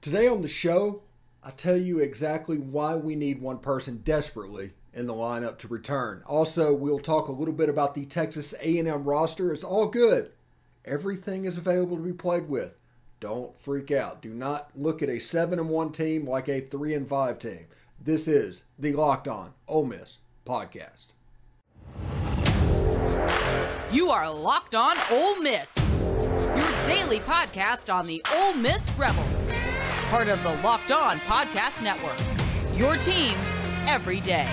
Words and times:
Today 0.00 0.28
on 0.28 0.42
the 0.42 0.48
show, 0.48 1.02
I 1.42 1.50
tell 1.50 1.76
you 1.76 1.98
exactly 1.98 2.56
why 2.56 2.94
we 2.94 3.16
need 3.16 3.40
one 3.40 3.58
person 3.58 3.96
desperately 4.04 4.70
in 4.94 5.08
the 5.08 5.14
lineup 5.14 5.58
to 5.58 5.68
return. 5.68 6.22
Also, 6.24 6.72
we'll 6.72 7.00
talk 7.00 7.26
a 7.26 7.32
little 7.32 7.52
bit 7.52 7.68
about 7.68 7.96
the 7.96 8.06
Texas 8.06 8.54
A&M 8.62 9.02
roster. 9.02 9.52
It's 9.52 9.64
all 9.64 9.88
good. 9.88 10.30
Everything 10.84 11.46
is 11.46 11.58
available 11.58 11.96
to 11.96 12.02
be 12.02 12.12
played 12.12 12.48
with. 12.48 12.78
Don't 13.18 13.58
freak 13.58 13.90
out. 13.90 14.22
Do 14.22 14.32
not 14.32 14.70
look 14.76 15.02
at 15.02 15.08
a 15.08 15.18
7 15.18 15.58
and 15.58 15.68
1 15.68 15.90
team 15.90 16.28
like 16.28 16.48
a 16.48 16.60
3 16.60 16.94
and 16.94 17.08
5 17.08 17.38
team. 17.40 17.66
This 18.00 18.28
is 18.28 18.62
the 18.78 18.92
Locked 18.92 19.26
On 19.26 19.52
Ole 19.66 19.86
Miss 19.86 20.18
podcast. 20.46 21.08
You 23.90 24.10
are 24.10 24.32
Locked 24.32 24.76
On 24.76 24.96
Ole 25.10 25.42
Miss. 25.42 25.74
Your 25.76 26.84
daily 26.84 27.18
podcast 27.18 27.92
on 27.92 28.06
the 28.06 28.22
Ole 28.32 28.54
Miss 28.54 28.88
Rebels. 28.92 29.47
Part 30.08 30.28
of 30.28 30.42
the 30.42 30.54
Locked 30.62 30.90
On 30.90 31.18
Podcast 31.20 31.82
Network. 31.82 32.18
Your 32.74 32.96
team 32.96 33.36
every 33.86 34.20
day. 34.20 34.48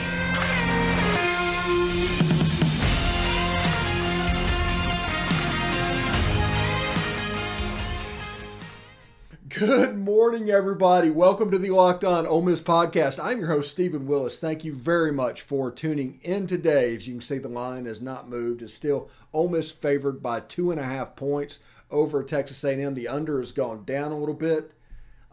Good 9.47 9.97
morning, 9.97 10.49
everybody. 10.49 11.09
Welcome 11.09 11.49
to 11.51 11.57
the 11.57 11.69
Locked 11.69 12.03
On 12.03 12.27
Ole 12.27 12.41
Miss 12.41 12.59
podcast. 12.59 13.23
I'm 13.23 13.39
your 13.39 13.47
host, 13.47 13.71
Stephen 13.71 14.07
Willis. 14.07 14.37
Thank 14.39 14.65
you 14.65 14.73
very 14.73 15.13
much 15.13 15.41
for 15.41 15.71
tuning 15.71 16.19
in 16.21 16.47
today. 16.47 16.97
As 16.97 17.07
you 17.07 17.13
can 17.13 17.21
see, 17.21 17.37
the 17.37 17.47
line 17.47 17.85
has 17.85 18.01
not 18.01 18.27
moved. 18.27 18.61
It's 18.61 18.73
still 18.73 19.09
Ole 19.31 19.47
Miss 19.47 19.71
favored 19.71 20.21
by 20.21 20.41
two 20.41 20.71
and 20.71 20.81
a 20.81 20.83
half 20.83 21.15
points 21.15 21.59
over 21.89 22.21
Texas 22.25 22.61
A&M. 22.65 22.93
The 22.93 23.07
under 23.07 23.39
has 23.39 23.53
gone 23.53 23.85
down 23.85 24.11
a 24.11 24.19
little 24.19 24.35
bit. 24.35 24.73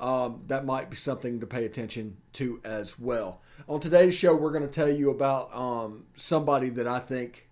Um, 0.03 0.43
that 0.49 0.65
might 0.65 0.91
be 0.91 0.97
something 0.97 1.39
to 1.39 1.47
pay 1.47 1.65
attention 1.65 2.17
to 2.33 2.61
as 2.65 2.99
well. 2.99 3.41
On 3.69 3.79
today's 3.79 4.17
show, 4.17 4.35
we're 4.35 4.51
going 4.51 4.65
to 4.65 4.69
tell 4.69 4.91
you 4.91 5.11
about 5.11 5.55
um, 5.55 6.07
somebody 6.17 6.71
that 6.71 6.89
I 6.89 6.99
think 6.99 7.49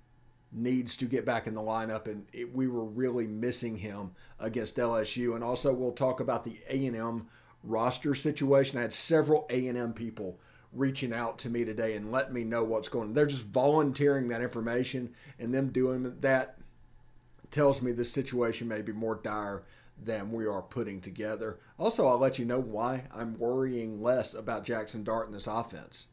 needs 0.51 0.97
to 0.97 1.05
get 1.05 1.25
back 1.25 1.47
in 1.47 1.55
the 1.55 1.61
lineup, 1.61 2.09
and 2.09 2.27
it, 2.33 2.53
we 2.53 2.67
were 2.67 2.85
really 2.85 3.29
missing 3.29 3.77
him 3.77 4.11
against 4.41 4.79
LSU. 4.79 5.37
And 5.37 5.45
also, 5.45 5.73
we'll 5.73 5.93
talk 5.93 6.19
about 6.19 6.43
the 6.43 6.59
A 6.69 6.87
and 6.87 6.97
M 6.97 7.29
roster 7.63 8.17
situation. 8.17 8.81
I 8.81 8.83
had 8.83 8.95
several 8.95 9.47
A 9.51 9.69
and 9.69 9.79
M 9.79 9.93
people 9.93 10.41
reaching 10.73 11.13
out 11.13 11.39
to 11.39 11.51
me 11.51 11.65
today 11.65 11.95
and 11.95 12.11
letting 12.11 12.35
me 12.35 12.43
know 12.43 12.65
what's 12.65 12.89
going 12.89 13.11
on. 13.11 13.15
They're 13.15 13.27
just 13.27 13.47
volunteering 13.47 14.27
that 14.29 14.43
information, 14.43 15.15
and 15.39 15.55
them 15.55 15.69
doing 15.69 16.17
that 16.21 16.59
tells 17.53 17.81
me 17.81 17.93
this 17.93 18.13
situation 18.13 18.67
may 18.67 18.83
be 18.83 18.93
more 18.93 19.21
dire 19.23 19.63
than 20.03 20.33
we 20.33 20.47
are 20.47 20.63
putting 20.63 21.01
together. 21.01 21.59
Also, 21.79 22.07
I'll 22.07 22.19
let 22.19 22.39
you 22.39 22.45
know 22.45 22.61
why 22.61 23.05
I'm 23.13 23.39
worrying 23.39 24.03
less 24.03 24.35
about 24.35 24.65
Jackson 24.65 25.05
Dart 25.05 25.27
in 25.27 25.33
this 25.33 25.47
offense 25.47 26.07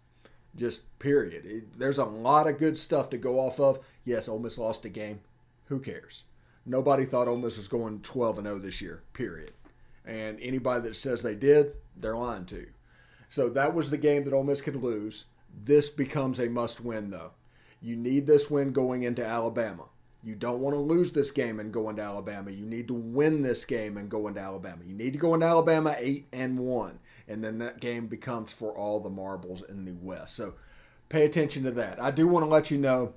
just 0.57 0.99
period. 0.99 1.45
It, 1.45 1.73
there's 1.73 1.99
a 1.99 2.05
lot 2.05 2.47
of 2.47 2.58
good 2.58 2.77
stuff 2.77 3.09
to 3.11 3.17
go 3.17 3.39
off 3.39 3.59
of. 3.59 3.80
Yes, 4.03 4.27
Ole 4.27 4.39
Miss 4.39 4.58
lost 4.58 4.85
a 4.85 4.89
game. 4.89 5.21
Who 5.65 5.80
cares? 5.80 6.23
Nobody 6.65 7.05
thought 7.05 7.27
Ole 7.27 7.38
Miss 7.38 7.58
was 7.58 7.67
going 7.67 8.02
12 8.02 8.39
and 8.39 8.47
0 8.47 8.59
this 8.59 8.81
year. 8.81 9.03
Period. 9.13 9.52
And 10.05 10.39
anybody 10.41 10.88
that 10.88 10.95
says 10.95 11.21
they 11.21 11.35
did, 11.35 11.73
they're 11.95 12.17
lying 12.17 12.45
to. 12.45 12.67
So 13.30 13.49
that 13.49 13.73
was 13.73 13.89
the 13.89 13.97
game 13.97 14.23
that 14.23 14.33
Ole 14.33 14.43
Miss 14.43 14.61
could 14.61 14.75
lose. 14.75 15.25
This 15.63 15.89
becomes 15.89 16.39
a 16.39 16.49
must-win, 16.49 17.09
though. 17.09 17.31
You 17.81 17.95
need 17.95 18.25
this 18.25 18.49
win 18.49 18.71
going 18.71 19.03
into 19.03 19.25
Alabama. 19.25 19.85
You 20.23 20.35
don't 20.35 20.59
want 20.59 20.75
to 20.75 20.79
lose 20.79 21.11
this 21.11 21.31
game 21.31 21.59
and 21.59 21.71
go 21.71 21.89
into 21.89 22.01
Alabama. 22.01 22.51
You 22.51 22.65
need 22.65 22.87
to 22.87 22.93
win 22.93 23.43
this 23.43 23.65
game 23.65 23.97
and 23.97 24.09
go 24.09 24.27
into 24.27 24.41
Alabama. 24.41 24.83
You 24.85 24.95
need 24.95 25.13
to 25.13 25.19
go 25.19 25.33
into 25.33 25.45
Alabama 25.45 25.95
eight 25.99 26.27
and 26.33 26.59
one 26.59 26.99
and 27.27 27.43
then 27.43 27.57
that 27.59 27.79
game 27.79 28.07
becomes 28.07 28.53
for 28.53 28.71
all 28.71 28.99
the 28.99 29.09
marbles 29.09 29.61
in 29.67 29.85
the 29.85 29.93
West. 29.93 30.35
So 30.35 30.53
pay 31.09 31.25
attention 31.25 31.63
to 31.63 31.71
that. 31.71 32.01
I 32.01 32.11
do 32.11 32.27
want 32.27 32.45
to 32.45 32.49
let 32.49 32.71
you 32.71 32.77
know. 32.77 33.13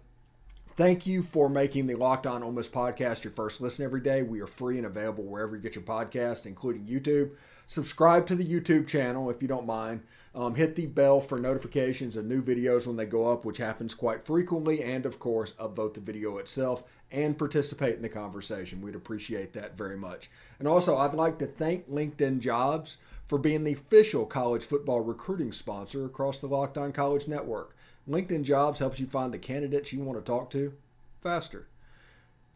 Thank 0.75 1.07
you 1.07 1.23
for 1.23 1.49
making 1.49 1.87
the 1.87 1.95
Locked 1.95 2.27
On 2.27 2.43
Ole 2.43 2.53
Miss 2.53 2.69
podcast 2.69 3.25
your 3.25 3.33
first 3.33 3.61
listen 3.61 3.85
every 3.85 4.01
day. 4.01 4.23
We 4.23 4.41
are 4.41 4.47
free 4.47 4.79
and 4.79 4.87
available 4.87 5.25
wherever 5.25 5.55
you 5.55 5.63
get 5.63 5.75
your 5.75 5.85
podcast, 5.85 6.47
including 6.47 6.87
YouTube. 6.87 7.33
Subscribe 7.71 8.27
to 8.27 8.35
the 8.35 8.45
YouTube 8.45 8.89
channel 8.89 9.31
if 9.31 9.41
you 9.41 9.47
don't 9.47 9.65
mind. 9.65 10.03
Um, 10.35 10.57
hit 10.57 10.75
the 10.75 10.87
bell 10.87 11.21
for 11.21 11.39
notifications 11.39 12.17
of 12.17 12.25
new 12.25 12.43
videos 12.43 12.85
when 12.85 12.97
they 12.97 13.07
go 13.07 13.33
up, 13.33 13.45
which 13.45 13.59
happens 13.59 13.95
quite 13.95 14.25
frequently, 14.25 14.83
and 14.83 15.07
of 15.07 15.21
course, 15.21 15.53
upvote 15.53 15.95
the 15.95 16.01
video 16.01 16.39
itself 16.39 16.83
and 17.13 17.39
participate 17.39 17.95
in 17.95 18.03
the 18.03 18.09
conversation. 18.09 18.83
We'd 18.83 18.97
appreciate 18.97 19.53
that 19.53 19.79
very 19.79 19.97
much. 19.97 20.33
And 20.59 20.67
also, 20.67 20.97
I'd 20.97 21.15
like 21.15 21.39
to 21.39 21.47
thank 21.47 21.89
LinkedIn 21.89 22.41
Jobs 22.41 22.97
for 23.25 23.39
being 23.39 23.63
the 23.63 23.75
official 23.75 24.27
college 24.27 24.65
football 24.65 25.03
recruiting 25.03 25.53
sponsor 25.53 26.05
across 26.05 26.41
the 26.41 26.49
Locked 26.49 26.77
On 26.77 26.91
College 26.91 27.29
Network. 27.29 27.77
LinkedIn 28.09 28.43
Jobs 28.43 28.81
helps 28.81 28.99
you 28.99 29.07
find 29.07 29.33
the 29.33 29.39
candidates 29.39 29.93
you 29.93 30.03
want 30.03 30.19
to 30.19 30.25
talk 30.25 30.51
to 30.51 30.73
faster. 31.21 31.69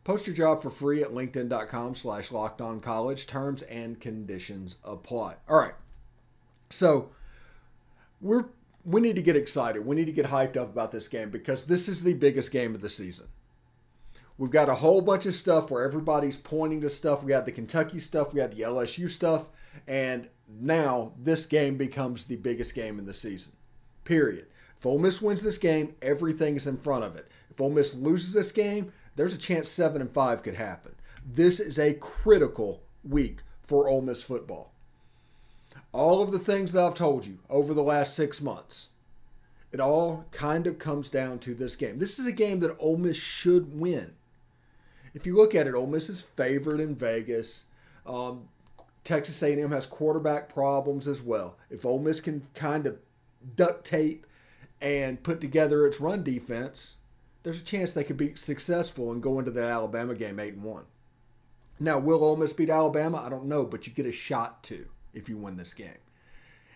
Post 0.04 0.26
your 0.26 0.36
job 0.36 0.62
for 0.62 0.70
free 0.70 1.02
at 1.02 1.12
linkedin.com 1.12 1.94
slash 1.94 2.30
locked 2.30 2.60
on 2.60 2.80
college. 2.80 3.26
Terms 3.26 3.62
and 3.62 3.98
conditions 3.98 4.76
apply. 4.84 5.36
All 5.48 5.58
right. 5.58 5.74
So 6.70 7.10
we're 8.20 8.46
we 8.84 9.00
need 9.00 9.16
to 9.16 9.22
get 9.22 9.36
excited. 9.36 9.86
We 9.86 9.96
need 9.96 10.04
to 10.06 10.12
get 10.12 10.26
hyped 10.26 10.58
up 10.58 10.68
about 10.68 10.92
this 10.92 11.08
game 11.08 11.30
because 11.30 11.64
this 11.64 11.88
is 11.88 12.02
the 12.02 12.12
biggest 12.12 12.52
game 12.52 12.74
of 12.74 12.82
the 12.82 12.90
season. 12.90 13.28
We've 14.36 14.50
got 14.50 14.68
a 14.68 14.74
whole 14.74 15.00
bunch 15.00 15.26
of 15.26 15.34
stuff 15.34 15.70
where 15.70 15.84
everybody's 15.84 16.36
pointing 16.36 16.80
to 16.82 16.90
stuff. 16.90 17.22
We 17.22 17.30
got 17.30 17.46
the 17.46 17.52
Kentucky 17.52 17.98
stuff, 17.98 18.34
we 18.34 18.40
got 18.40 18.50
the 18.50 18.62
LSU 18.62 19.08
stuff, 19.08 19.46
and 19.86 20.28
now 20.48 21.12
this 21.16 21.46
game 21.46 21.76
becomes 21.76 22.26
the 22.26 22.36
biggest 22.36 22.74
game 22.74 22.98
in 22.98 23.06
the 23.06 23.14
season. 23.14 23.52
Period. 24.04 24.46
If 24.78 24.84
Ole 24.84 24.98
Miss 24.98 25.22
wins 25.22 25.42
this 25.42 25.56
game, 25.56 25.94
everything 26.02 26.56
is 26.56 26.66
in 26.66 26.76
front 26.76 27.04
of 27.04 27.16
it. 27.16 27.28
If 27.50 27.60
Ole 27.60 27.70
Miss 27.70 27.94
loses 27.94 28.34
this 28.34 28.52
game, 28.52 28.92
there's 29.16 29.34
a 29.34 29.38
chance 29.38 29.68
seven 29.68 30.00
and 30.00 30.10
five 30.10 30.42
could 30.42 30.54
happen. 30.54 30.94
This 31.24 31.60
is 31.60 31.78
a 31.78 31.94
critical 31.94 32.82
week 33.02 33.38
for 33.62 33.88
Ole 33.88 34.02
Miss 34.02 34.22
football. 34.22 34.72
All 35.92 36.22
of 36.22 36.32
the 36.32 36.38
things 36.38 36.72
that 36.72 36.84
I've 36.84 36.94
told 36.94 37.24
you 37.24 37.38
over 37.48 37.72
the 37.72 37.82
last 37.82 38.14
six 38.14 38.40
months, 38.40 38.88
it 39.72 39.80
all 39.80 40.26
kind 40.32 40.66
of 40.66 40.78
comes 40.78 41.10
down 41.10 41.38
to 41.40 41.54
this 41.54 41.76
game. 41.76 41.98
This 41.98 42.18
is 42.18 42.26
a 42.26 42.32
game 42.32 42.60
that 42.60 42.76
Ole 42.78 42.96
Miss 42.96 43.16
should 43.16 43.78
win. 43.78 44.14
If 45.14 45.26
you 45.26 45.36
look 45.36 45.54
at 45.54 45.66
it, 45.66 45.74
Ole 45.74 45.86
Miss 45.86 46.08
is 46.08 46.22
favored 46.22 46.80
in 46.80 46.96
Vegas. 46.96 47.64
Um, 48.04 48.48
Texas 49.04 49.42
A&M 49.42 49.70
has 49.70 49.86
quarterback 49.86 50.48
problems 50.48 51.06
as 51.06 51.22
well. 51.22 51.56
If 51.70 51.84
Ole 51.84 52.00
Miss 52.00 52.20
can 52.20 52.42
kind 52.54 52.86
of 52.86 52.98
duct 53.54 53.84
tape 53.84 54.26
and 54.80 55.22
put 55.22 55.40
together 55.40 55.86
its 55.86 56.00
run 56.00 56.22
defense, 56.22 56.96
there's 57.44 57.60
a 57.60 57.64
chance 57.64 57.92
they 57.92 58.02
could 58.02 58.16
be 58.16 58.34
successful 58.34 59.12
and 59.12 59.22
go 59.22 59.38
into 59.38 59.50
that 59.52 59.70
Alabama 59.70 60.14
game 60.14 60.40
eight 60.40 60.54
and 60.54 60.64
one. 60.64 60.84
Now, 61.78 61.98
will 61.98 62.24
Ole 62.24 62.36
Miss 62.36 62.52
beat 62.52 62.70
Alabama? 62.70 63.22
I 63.24 63.28
don't 63.28 63.46
know, 63.46 63.64
but 63.64 63.86
you 63.86 63.92
get 63.92 64.06
a 64.06 64.12
shot 64.12 64.62
to 64.64 64.86
if 65.12 65.28
you 65.28 65.36
win 65.36 65.56
this 65.56 65.74
game, 65.74 65.98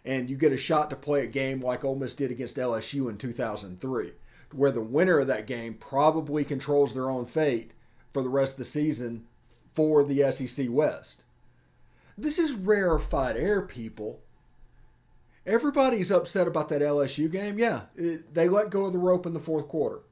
and 0.04 0.28
you 0.30 0.36
get 0.36 0.52
a 0.52 0.56
shot 0.56 0.90
to 0.90 0.96
play 0.96 1.24
a 1.24 1.26
game 1.26 1.60
like 1.60 1.84
Ole 1.84 1.96
Miss 1.96 2.14
did 2.14 2.30
against 2.30 2.56
LSU 2.56 3.08
in 3.08 3.16
2003, 3.16 4.12
where 4.52 4.70
the 4.70 4.80
winner 4.80 5.20
of 5.20 5.26
that 5.26 5.46
game 5.46 5.74
probably 5.74 6.44
controls 6.44 6.94
their 6.94 7.10
own 7.10 7.24
fate 7.24 7.72
for 8.12 8.22
the 8.22 8.28
rest 8.28 8.54
of 8.54 8.58
the 8.58 8.64
season 8.64 9.24
for 9.72 10.04
the 10.04 10.30
SEC 10.30 10.66
West. 10.68 11.24
This 12.16 12.38
is 12.38 12.54
rarefied 12.54 13.36
air, 13.36 13.62
people. 13.62 14.20
Everybody's 15.46 16.10
upset 16.10 16.46
about 16.46 16.68
that 16.68 16.82
LSU 16.82 17.30
game. 17.30 17.58
Yeah, 17.58 17.82
they 17.96 18.48
let 18.48 18.70
go 18.70 18.86
of 18.86 18.92
the 18.92 18.98
rope 18.98 19.24
in 19.24 19.32
the 19.32 19.40
fourth 19.40 19.68
quarter. 19.68 20.02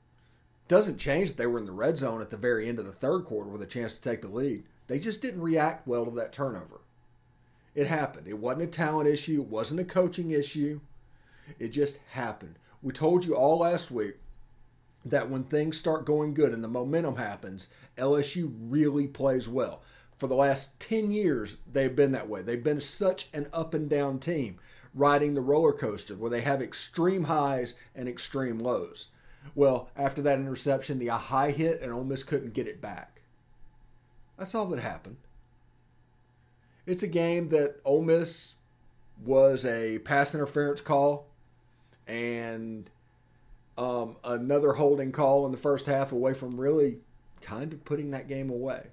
Doesn't 0.69 0.99
change 0.99 1.29
that 1.29 1.37
they 1.37 1.47
were 1.47 1.59
in 1.59 1.67
the 1.67 1.73
red 1.73 1.97
zone 1.97 2.21
at 2.21 2.31
the 2.31 2.37
very 2.37 2.69
end 2.69 2.79
of 2.79 2.87
the 2.87 2.93
third 2.93 3.25
quarter 3.25 3.51
with 3.51 3.63
a 3.63 3.67
chance 3.67 3.95
to 3.95 4.03
take 4.03 4.23
the 4.23 4.29
lead. 4.29 4.65
They 4.89 4.99
just 4.99 5.23
didn't 5.23 5.43
react 5.43 5.87
well 5.87 6.05
to 6.05 6.11
that 6.13 6.33
turnover. 6.33 6.81
It 7.75 7.87
happened. 7.87 8.27
It 8.27 8.39
wasn't 8.39 8.63
a 8.63 8.67
talent 8.67 9.09
issue, 9.09 9.43
it 9.43 9.49
wasn't 9.49 9.81
a 9.81 9.85
coaching 9.85 10.31
issue. 10.31 10.81
It 11.59 11.69
just 11.69 11.99
happened. 12.11 12.59
We 12.83 12.93
told 12.93 13.25
you 13.25 13.37
all 13.37 13.59
last 13.59 13.91
week 13.91 14.17
that 15.05 15.31
when 15.31 15.45
things 15.45 15.79
start 15.79 16.05
going 16.05 16.35
good 16.35 16.53
and 16.53 16.65
the 16.65 16.69
momentum 16.69 17.17
happens, 17.17 17.69
LSU 17.97 18.53
really 18.59 19.07
plays 19.07 19.49
well 19.49 19.83
for 20.17 20.27
the 20.27 20.35
last 20.35 20.79
10 20.81 21.11
years, 21.11 21.59
they've 21.71 21.95
been 21.95 22.13
that 22.13 22.29
way. 22.29 22.43
They've 22.43 22.63
been 22.63 22.81
such 22.81 23.29
an 23.33 23.49
up 23.53 23.75
and 23.75 23.89
down 23.89 24.19
team, 24.19 24.59
riding 24.95 25.35
the 25.35 25.43
roller 25.43 25.73
coaster 25.73 26.15
where 26.15 26.31
they 26.31 26.41
have 26.41 26.63
extreme 26.63 27.25
highs 27.25 27.75
and 27.95 28.09
extreme 28.09 28.59
lows. 28.59 29.09
Well, 29.55 29.91
after 29.97 30.23
that 30.23 30.39
interception, 30.39 30.99
the 30.99 31.09
high 31.09 31.51
hit 31.51 31.81
and 31.81 31.93
Ole 31.93 32.05
Miss 32.05 32.23
couldn't 32.23 32.55
get 32.55 32.69
it 32.69 32.81
back. 32.81 33.21
That's 34.39 34.55
all 34.55 34.67
that 34.67 34.81
happened. 34.81 35.17
It's 36.85 37.03
a 37.03 37.09
game 37.09 37.49
that 37.49 37.81
Ole 37.85 38.03
Miss 38.03 38.55
was 39.25 39.65
a 39.65 39.99
pass 40.01 40.35
interference 40.35 40.81
call 40.81 41.27
and 42.07 42.91
um, 43.79 44.17
another 44.25 44.75
holding 44.75 45.13
call 45.13 45.47
in 45.47 45.53
the 45.53 45.59
first 45.59 45.87
half 45.87 46.13
away 46.13 46.35
from 46.35 46.61
really 46.61 46.99
kind 47.41 47.73
of 47.73 47.85
putting 47.85 48.11
that 48.11 48.29
game 48.29 48.51
away. 48.51 48.89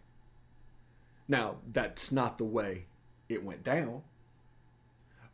Now, 1.28 1.58
that's 1.72 2.12
not 2.12 2.38
the 2.38 2.44
way 2.46 2.86
it 3.30 3.44
went 3.44 3.64
down. 3.64 4.04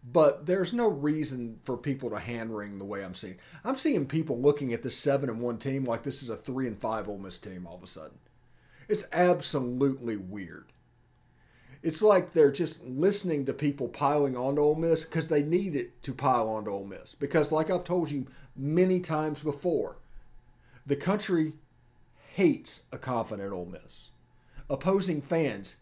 But 0.03 0.45
there's 0.45 0.73
no 0.73 0.87
reason 0.87 1.59
for 1.63 1.77
people 1.77 2.09
to 2.09 2.19
hand 2.19 2.55
wring 2.55 2.77
the 2.79 2.85
way 2.85 3.03
I'm 3.03 3.13
seeing. 3.13 3.37
I'm 3.63 3.75
seeing 3.75 4.05
people 4.05 4.39
looking 4.39 4.73
at 4.73 4.81
this 4.81 4.97
seven 4.97 5.29
and 5.29 5.41
one 5.41 5.57
team 5.57 5.83
like 5.83 6.03
this 6.03 6.23
is 6.23 6.29
a 6.29 6.37
three 6.37 6.67
and 6.67 6.79
five 6.79 7.09
Ole 7.09 7.17
Miss 7.17 7.37
team 7.37 7.67
all 7.67 7.75
of 7.75 7.83
a 7.83 7.87
sudden. 7.87 8.17
It's 8.87 9.07
absolutely 9.11 10.15
weird. 10.15 10.71
It's 11.83 12.01
like 12.01 12.33
they're 12.33 12.51
just 12.51 12.85
listening 12.85 13.45
to 13.45 13.53
people 13.53 13.87
piling 13.87 14.35
onto 14.35 14.61
Ole 14.61 14.75
Miss 14.75 15.05
because 15.05 15.27
they 15.27 15.43
need 15.43 15.75
it 15.75 16.01
to 16.03 16.13
pile 16.13 16.49
onto 16.49 16.71
Ole 16.71 16.85
Miss. 16.85 17.15
Because, 17.15 17.51
like 17.51 17.69
I've 17.69 17.85
told 17.85 18.11
you 18.11 18.27
many 18.55 18.99
times 18.99 19.41
before, 19.41 19.97
the 20.85 20.97
country 20.97 21.53
hates 22.33 22.83
a 22.91 22.97
confident 22.97 23.53
Ole 23.53 23.65
Miss. 23.65 24.09
Opposing 24.69 25.21
fans 25.21 25.77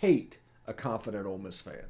hate 0.00 0.38
a 0.66 0.74
confident 0.74 1.26
Ole 1.26 1.38
Miss 1.38 1.60
fan 1.60 1.86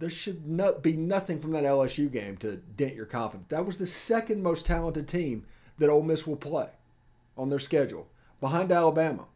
there 0.00 0.10
should 0.10 0.48
not 0.48 0.82
be 0.82 0.94
nothing 0.94 1.38
from 1.38 1.50
that 1.52 1.64
LSU 1.64 2.10
game 2.10 2.36
to 2.38 2.56
dent 2.56 2.94
your 2.94 3.04
confidence. 3.04 3.48
That 3.50 3.66
was 3.66 3.76
the 3.76 3.86
second 3.86 4.42
most 4.42 4.64
talented 4.64 5.06
team 5.06 5.44
that 5.78 5.90
Ole 5.90 6.02
Miss 6.02 6.26
will 6.26 6.36
play 6.36 6.70
on 7.36 7.50
their 7.50 7.58
schedule, 7.58 8.08
behind 8.40 8.72
Alabama. 8.72 9.26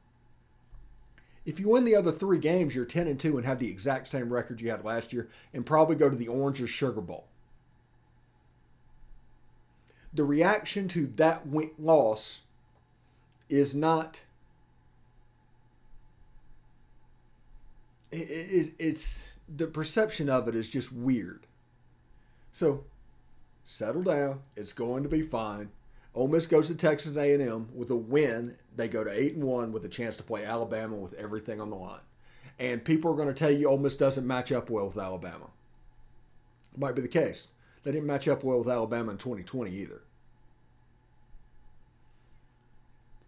If 1.45 1.61
you 1.61 1.69
win 1.69 1.85
the 1.85 1.95
other 1.95 2.11
three 2.11 2.39
games, 2.39 2.75
you're 2.75 2.87
10 2.87 3.07
and 3.07 3.21
2 3.21 3.37
and 3.37 3.47
have 3.47 3.59
the 3.59 3.69
exact 3.69 4.09
same 4.09 4.33
record 4.33 4.63
you 4.63 4.71
had 4.71 4.85
last 4.85 5.13
year, 5.13 5.29
and 5.53 5.67
probably 5.67 5.97
go 5.97 6.09
to 6.09 6.17
the 6.17 6.29
Orange 6.29 6.63
or 6.63 6.67
Sugar 6.67 7.03
Bowl. 7.03 7.27
The 10.15 10.25
reaction 10.25 10.89
to 10.89 11.07
that 11.17 11.47
win- 11.47 11.73
loss 11.79 12.41
is 13.51 13.75
not. 13.75 14.23
it's 18.11 19.29
the 19.49 19.67
perception 19.67 20.29
of 20.29 20.49
it 20.49 20.55
is 20.55 20.69
just 20.69 20.93
weird. 20.93 21.47
So, 22.53 22.85
settle 23.65 24.03
down. 24.03 24.41
It's 24.57 24.73
going 24.73 25.03
to 25.03 25.09
be 25.09 25.23
fine. 25.23 25.71
Ole 26.15 26.29
Miss 26.29 26.47
goes 26.47 26.69
to 26.69 26.77
Texas 26.77 27.17
A&M 27.17 27.69
with 27.75 27.91
a 27.91 27.97
win. 27.97 28.57
They 28.75 28.89
go 28.89 29.03
to 29.03 29.11
eight 29.11 29.35
and 29.35 29.45
one 29.45 29.73
with 29.73 29.85
a 29.85 29.89
chance 29.89 30.17
to 30.19 30.23
play 30.23 30.45
Alabama 30.45 30.95
with 30.95 31.15
everything 31.15 31.61
on 31.61 31.71
the 31.71 31.77
line. 31.77 32.01
And 32.59 32.85
people 32.85 33.11
are 33.11 33.17
going 33.17 33.29
to 33.29 33.35
tell 33.35 33.51
you 33.51 33.69
Ole 33.69 33.79
Miss 33.79 33.97
doesn't 33.97 34.27
match 34.27 34.53
up 34.53 34.71
well 34.71 34.87
with 34.87 34.99
Alabama. 34.99 35.51
Might 36.77 36.95
be 36.95 37.03
the 37.03 37.09
case. 37.09 37.49
They 37.83 37.91
didn't 37.91 38.07
match 38.07 38.29
up 38.29 38.45
well 38.45 38.59
with 38.59 38.69
Alabama 38.69 39.13
in 39.13 39.19
2020 39.19 39.71
either. 39.73 40.03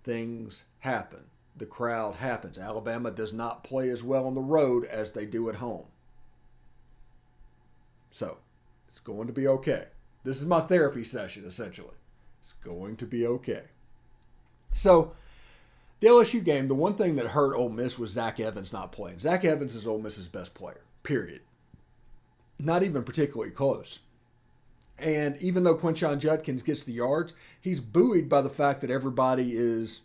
Things 0.05 0.65
happen. 0.79 1.25
The 1.57 1.67
crowd 1.67 2.17
happens. 2.17 2.59
Alabama 2.59 3.11
does 3.11 3.33
not 3.33 3.65
play 3.65 3.91
as 3.91 4.05
well 4.05 4.27
on 4.27 4.35
the 4.35 4.41
road 4.41 4.85
as 4.85 5.13
they 5.13 5.27
do 5.27 5.49
at 5.49 5.57
home. 5.57 5.87
So 8.17 8.39
it's 8.89 8.99
going 8.99 9.27
to 9.27 9.33
be 9.35 9.47
okay. 9.47 9.89
This 10.25 10.39
is 10.39 10.47
my 10.47 10.61
therapy 10.61 11.05
session, 11.05 11.45
essentially. 11.45 11.99
It's 12.41 12.55
going 12.65 12.97
to 12.97 13.05
be 13.05 13.27
okay. 13.27 13.65
So 14.73 15.13
the 16.01 16.07
LSU 16.07 16.43
game, 16.43 16.67
the 16.67 16.75
one 16.75 16.95
thing 16.95 17.17
that 17.17 17.27
hurt 17.27 17.55
Ole 17.55 17.69
Miss 17.69 17.99
was 17.99 18.13
Zach 18.13 18.41
Evans 18.41 18.73
not 18.73 18.91
playing. 18.91 19.19
Zach 19.19 19.45
Evans 19.45 19.75
is 19.75 19.87
Ole 19.87 19.99
Miss's 19.99 20.29
best 20.29 20.55
player, 20.55 20.81
period. 21.03 21.43
Not 22.59 22.83
even 22.83 23.03
particularly 23.03 23.53
close. 23.53 23.99
And 24.99 25.37
even 25.43 25.65
though 25.65 25.77
Quinshon 25.77 26.19
Judkins 26.19 26.63
gets 26.63 26.85
the 26.85 26.95
yards, 26.95 27.35
he's 27.61 27.83
buoyed 27.83 28.31
by 28.31 28.41
the 28.41 28.49
fact 28.49 28.81
that 28.81 28.91
everybody 28.91 29.55
is 29.55 30.01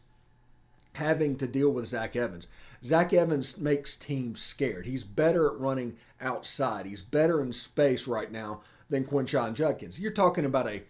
having 0.93 1.35
to 1.37 1.47
deal 1.47 1.69
with 1.69 1.87
Zach 1.87 2.15
Evans. 2.15 2.47
Zach 2.83 3.13
Evans 3.13 3.57
makes 3.57 3.95
teams 3.95 4.41
scared. 4.41 4.85
He's 4.85 5.03
better 5.03 5.51
at 5.51 5.59
running 5.59 5.97
outside. 6.19 6.85
He's 6.85 7.01
better 7.01 7.41
in 7.41 7.53
space 7.53 8.07
right 8.07 8.31
now 8.31 8.61
than 8.89 9.05
Quinshon 9.05 9.53
Judkins. 9.53 9.99
You're 9.99 10.11
talking 10.11 10.45
about 10.45 10.67
a 10.67 10.83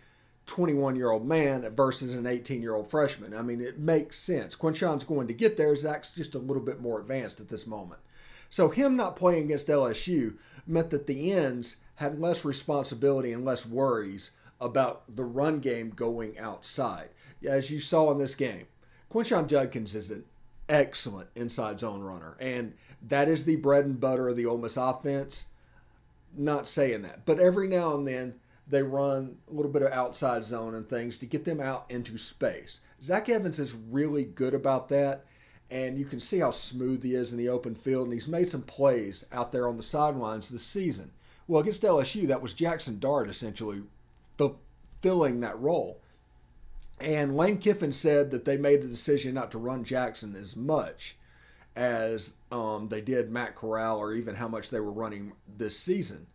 21 0.47 0.95
year 0.95 1.11
old 1.11 1.25
man 1.25 1.67
versus 1.75 2.13
an 2.13 2.27
18 2.27 2.61
year 2.61 2.75
old 2.75 2.89
freshman. 2.89 3.33
I 3.33 3.41
mean, 3.41 3.61
it 3.61 3.79
makes 3.79 4.17
sense. 4.17 4.55
Quinshon's 4.55 5.03
going 5.03 5.27
to 5.27 5.33
get 5.33 5.57
there. 5.57 5.75
Zach's 5.75 6.13
just 6.13 6.35
a 6.35 6.39
little 6.39 6.63
bit 6.63 6.81
more 6.81 6.99
advanced 6.99 7.39
at 7.39 7.49
this 7.49 7.67
moment. 7.67 8.01
So, 8.49 8.69
him 8.69 8.97
not 8.97 9.15
playing 9.15 9.45
against 9.45 9.69
LSU 9.69 10.35
meant 10.67 10.89
that 10.89 11.07
the 11.07 11.31
ends 11.31 11.77
had 11.95 12.19
less 12.19 12.43
responsibility 12.43 13.31
and 13.31 13.45
less 13.45 13.65
worries 13.65 14.31
about 14.59 15.15
the 15.15 15.23
run 15.23 15.59
game 15.59 15.89
going 15.89 16.37
outside. 16.37 17.09
As 17.47 17.71
you 17.71 17.79
saw 17.79 18.11
in 18.11 18.17
this 18.17 18.35
game, 18.35 18.67
Quinshon 19.11 19.47
Judkins 19.47 19.93
is 19.93 20.09
an 20.09 20.23
excellent 20.69 21.29
inside 21.35 21.79
zone 21.79 22.01
runner. 22.01 22.37
And 22.39 22.73
that 23.01 23.27
is 23.27 23.45
the 23.45 23.57
bread 23.57 23.85
and 23.85 23.99
butter 23.99 24.29
of 24.29 24.37
the 24.37 24.45
Ole 24.45 24.57
Miss 24.57 24.77
offense. 24.77 25.47
Not 26.37 26.67
saying 26.67 27.01
that, 27.01 27.25
but 27.25 27.39
every 27.39 27.67
now 27.67 27.93
and 27.93 28.07
then 28.07 28.35
they 28.65 28.83
run 28.83 29.37
a 29.49 29.53
little 29.53 29.71
bit 29.71 29.81
of 29.81 29.91
outside 29.91 30.45
zone 30.45 30.73
and 30.73 30.87
things 30.87 31.19
to 31.19 31.25
get 31.25 31.43
them 31.43 31.59
out 31.59 31.91
into 31.91 32.17
space. 32.17 32.79
Zach 33.03 33.27
Evans 33.27 33.59
is 33.59 33.75
really 33.75 34.23
good 34.23 34.53
about 34.53 34.87
that, 34.89 35.25
and 35.69 35.97
you 35.97 36.05
can 36.05 36.21
see 36.21 36.39
how 36.39 36.51
smooth 36.51 37.03
he 37.03 37.15
is 37.15 37.33
in 37.33 37.37
the 37.37 37.49
open 37.49 37.75
field, 37.75 38.05
and 38.05 38.13
he's 38.13 38.29
made 38.29 38.47
some 38.47 38.61
plays 38.61 39.25
out 39.33 39.51
there 39.51 39.67
on 39.67 39.75
the 39.75 39.83
sidelines 39.83 40.47
this 40.47 40.63
season. 40.63 41.11
Well, 41.47 41.61
against 41.61 41.83
LSU, 41.83 42.27
that 42.27 42.41
was 42.41 42.53
Jackson 42.53 42.97
Dart 42.97 43.29
essentially 43.29 43.81
fulfilling 44.37 45.41
that 45.41 45.59
role. 45.59 46.01
And 47.01 47.35
Lane 47.35 47.57
Kiffin 47.57 47.93
said 47.93 48.31
that 48.31 48.45
they 48.45 48.57
made 48.57 48.81
the 48.81 48.87
decision 48.87 49.33
not 49.33 49.51
to 49.51 49.57
run 49.57 49.83
Jackson 49.83 50.35
as 50.35 50.55
much 50.55 51.17
as 51.75 52.35
um, 52.51 52.89
they 52.89 53.01
did 53.01 53.31
Matt 53.31 53.55
Corral 53.55 53.97
or 53.97 54.13
even 54.13 54.35
how 54.35 54.47
much 54.47 54.69
they 54.69 54.79
were 54.79 54.91
running 54.91 55.33
this 55.47 55.77
season. 55.77 56.27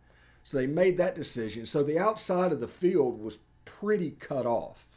So 0.43 0.57
they 0.57 0.67
made 0.67 0.97
that 0.97 1.15
decision. 1.15 1.65
So 1.65 1.83
the 1.83 1.99
outside 1.99 2.51
of 2.51 2.59
the 2.59 2.67
field 2.67 3.21
was 3.21 3.39
pretty 3.65 4.11
cut 4.11 4.45
off. 4.45 4.87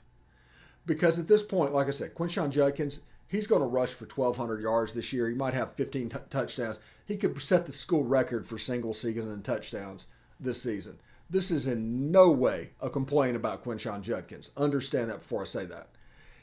Because 0.86 1.18
at 1.18 1.28
this 1.28 1.42
point, 1.42 1.74
like 1.74 1.88
I 1.88 1.92
said, 1.92 2.14
Quinshon 2.14 2.50
Judkins, 2.50 3.00
he's 3.28 3.46
going 3.46 3.60
to 3.60 3.66
rush 3.66 3.90
for 3.90 4.06
1,200 4.06 4.60
yards 4.60 4.94
this 4.94 5.12
year. 5.12 5.28
He 5.28 5.34
might 5.34 5.54
have 5.54 5.72
15 5.72 6.08
t- 6.08 6.16
touchdowns. 6.30 6.80
He 7.04 7.16
could 7.16 7.40
set 7.40 7.66
the 7.66 7.72
school 7.72 8.04
record 8.04 8.46
for 8.46 8.58
single 8.58 8.94
season 8.94 9.42
touchdowns 9.42 10.06
this 10.38 10.62
season. 10.62 10.98
This 11.30 11.52
is 11.52 11.68
in 11.68 12.10
no 12.10 12.32
way 12.32 12.70
a 12.80 12.90
complaint 12.90 13.36
about 13.36 13.64
Quinshon 13.64 14.02
Judkins. 14.02 14.50
Understand 14.56 15.10
that 15.10 15.20
before 15.20 15.42
I 15.42 15.44
say 15.44 15.64
that. 15.64 15.86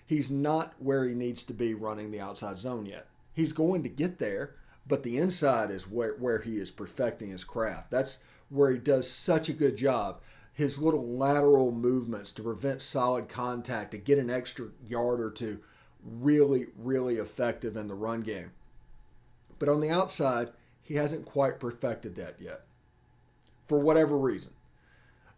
He's 0.05 0.31
not 0.31 0.75
where 0.79 1.05
he 1.05 1.13
needs 1.13 1.43
to 1.43 1.53
be 1.53 1.73
running 1.73 2.09
the 2.09 2.21
outside 2.21 2.57
zone 2.57 2.85
yet. 2.85 3.07
He's 3.33 3.51
going 3.51 3.83
to 3.83 3.89
get 3.89 4.17
there, 4.17 4.55
but 4.87 5.03
the 5.03 5.17
inside 5.17 5.71
is 5.71 5.89
where, 5.89 6.13
where 6.13 6.39
he 6.39 6.57
is 6.57 6.71
perfecting 6.71 7.31
his 7.31 7.43
craft. 7.43 7.91
That's 7.91 8.19
where 8.47 8.71
he 8.71 8.79
does 8.79 9.11
such 9.11 9.49
a 9.49 9.53
good 9.53 9.75
job. 9.75 10.21
His 10.53 10.79
little 10.79 11.05
lateral 11.05 11.73
movements 11.73 12.31
to 12.31 12.41
prevent 12.41 12.81
solid 12.81 13.27
contact, 13.27 13.91
to 13.91 13.97
get 13.97 14.17
an 14.17 14.29
extra 14.29 14.67
yard 14.87 15.19
or 15.19 15.29
two, 15.29 15.59
really, 16.01 16.67
really 16.77 17.17
effective 17.17 17.75
in 17.75 17.89
the 17.89 17.93
run 17.93 18.21
game. 18.21 18.51
But 19.59 19.67
on 19.67 19.81
the 19.81 19.89
outside, 19.89 20.51
he 20.81 20.95
hasn't 20.95 21.25
quite 21.25 21.59
perfected 21.59 22.15
that 22.15 22.37
yet 22.39 22.61
for 23.67 23.79
whatever 23.79 24.17
reason 24.17 24.51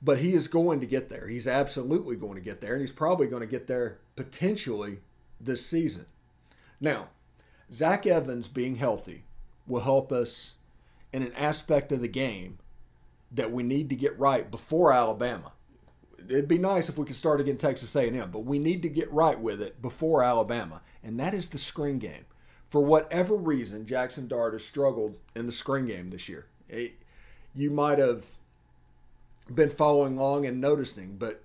but 0.02 0.20
he 0.20 0.34
is 0.34 0.48
going 0.48 0.80
to 0.80 0.86
get 0.86 1.10
there. 1.10 1.28
He's 1.28 1.48
absolutely 1.48 2.16
going 2.16 2.36
to 2.36 2.42
get 2.42 2.62
there, 2.62 2.74
and 2.74 2.82
he's 2.82 2.92
probably 2.92 3.28
going 3.28 3.42
to 3.42 3.48
get 3.48 3.68
there 3.68 4.00
potentially 4.16 5.00
this 5.40 5.66
season. 5.66 6.06
Now, 6.80 7.10
Zach 7.74 8.06
Evans 8.08 8.48
being 8.48 8.76
healthy 8.76 9.24
will 9.68 9.82
help 9.82 10.12
us 10.12 10.56
in 11.12 11.22
an 11.22 11.34
aspect 11.34 11.92
of 11.92 12.02
the 12.02 12.08
game 12.08 12.60
that 13.32 13.52
we 13.52 13.64
need 13.64 13.90
to 13.90 13.96
get 13.96 14.18
right 14.18 14.50
before 14.50 14.92
Alabama. 14.92 15.52
It'd 16.28 16.48
be 16.48 16.58
nice 16.58 16.90
if 16.90 16.98
we 16.98 17.06
could 17.06 17.16
start 17.16 17.42
against 17.42 17.62
Texas 17.62 17.96
A&M, 17.96 18.32
but 18.32 18.46
we 18.46 18.60
need 18.60 18.82
to 18.82 18.90
get 18.90 19.12
right 19.12 19.40
with 19.40 19.62
it 19.62 19.82
before 19.82 20.24
Alabama, 20.24 20.82
and 21.04 21.20
that 21.20 21.34
is 21.34 21.50
the 21.50 21.58
screen 21.58 22.00
game. 22.00 22.26
For 22.70 22.84
whatever 22.84 23.36
reason, 23.36 23.86
Jackson 23.86 24.28
Dart 24.28 24.54
has 24.54 24.66
struggled 24.66 25.18
in 25.36 25.46
the 25.46 25.52
screen 25.52 25.88
game 25.88 26.10
this 26.10 26.30
year. 26.30 26.46
It, 26.68 26.94
you 27.56 27.72
might 27.72 27.98
have 27.98 28.26
been 29.54 29.70
following 29.70 30.18
along 30.18 30.46
and 30.46 30.60
noticing, 30.60 31.18
but 31.18 31.44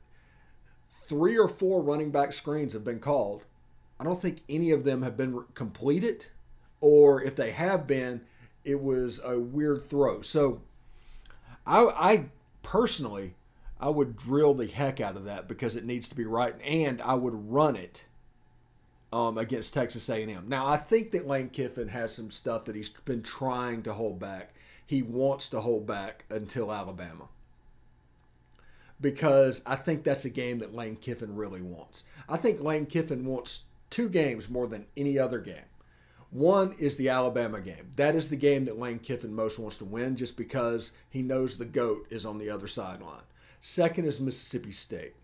three 1.04 1.38
or 1.38 1.48
four 1.48 1.82
running 1.82 2.10
back 2.10 2.32
screens 2.32 2.72
have 2.72 2.84
been 2.84 3.00
called. 3.00 3.44
I 4.00 4.04
don't 4.04 4.20
think 4.20 4.42
any 4.48 4.70
of 4.70 4.84
them 4.84 5.02
have 5.02 5.16
been 5.16 5.44
completed, 5.54 6.26
or 6.80 7.22
if 7.22 7.36
they 7.36 7.52
have 7.52 7.86
been, 7.86 8.22
it 8.64 8.80
was 8.80 9.20
a 9.24 9.38
weird 9.38 9.88
throw. 9.88 10.22
So 10.22 10.62
I, 11.66 11.90
I 11.96 12.24
personally, 12.62 13.34
I 13.80 13.90
would 13.90 14.16
drill 14.16 14.54
the 14.54 14.66
heck 14.66 15.00
out 15.00 15.16
of 15.16 15.24
that 15.24 15.46
because 15.48 15.76
it 15.76 15.84
needs 15.84 16.08
to 16.08 16.14
be 16.14 16.24
right, 16.24 16.54
and 16.64 17.00
I 17.02 17.14
would 17.14 17.50
run 17.50 17.76
it 17.76 18.06
um, 19.12 19.38
against 19.38 19.74
Texas 19.74 20.08
A&M. 20.08 20.48
Now 20.48 20.66
I 20.66 20.76
think 20.76 21.12
that 21.12 21.26
Lane 21.26 21.50
Kiffin 21.50 21.88
has 21.88 22.14
some 22.14 22.30
stuff 22.30 22.64
that 22.64 22.74
he's 22.74 22.90
been 22.90 23.22
trying 23.22 23.82
to 23.84 23.92
hold 23.92 24.18
back. 24.18 24.54
He 24.86 25.02
wants 25.02 25.48
to 25.50 25.60
hold 25.60 25.86
back 25.86 26.24
until 26.30 26.72
Alabama 26.72 27.28
because 29.00 29.62
I 29.66 29.76
think 29.76 30.04
that's 30.04 30.24
a 30.24 30.30
game 30.30 30.58
that 30.60 30.74
Lane 30.74 30.96
Kiffin 30.96 31.34
really 31.34 31.62
wants. 31.62 32.04
I 32.28 32.36
think 32.36 32.60
Lane 32.60 32.86
Kiffin 32.86 33.24
wants 33.24 33.64
two 33.90 34.08
games 34.08 34.48
more 34.48 34.66
than 34.66 34.86
any 34.96 35.18
other 35.18 35.38
game. 35.38 35.66
One 36.30 36.74
is 36.78 36.96
the 36.96 37.10
Alabama 37.10 37.60
game. 37.60 37.92
That 37.96 38.16
is 38.16 38.28
the 38.28 38.36
game 38.36 38.64
that 38.64 38.78
Lane 38.78 38.98
Kiffin 38.98 39.34
most 39.34 39.58
wants 39.58 39.78
to 39.78 39.84
win 39.84 40.16
just 40.16 40.36
because 40.36 40.92
he 41.08 41.22
knows 41.22 41.56
the 41.56 41.64
GOAT 41.64 42.08
is 42.10 42.26
on 42.26 42.38
the 42.38 42.50
other 42.50 42.66
sideline. 42.66 43.22
Second 43.60 44.06
is 44.06 44.20
Mississippi 44.20 44.72
State. 44.72 45.14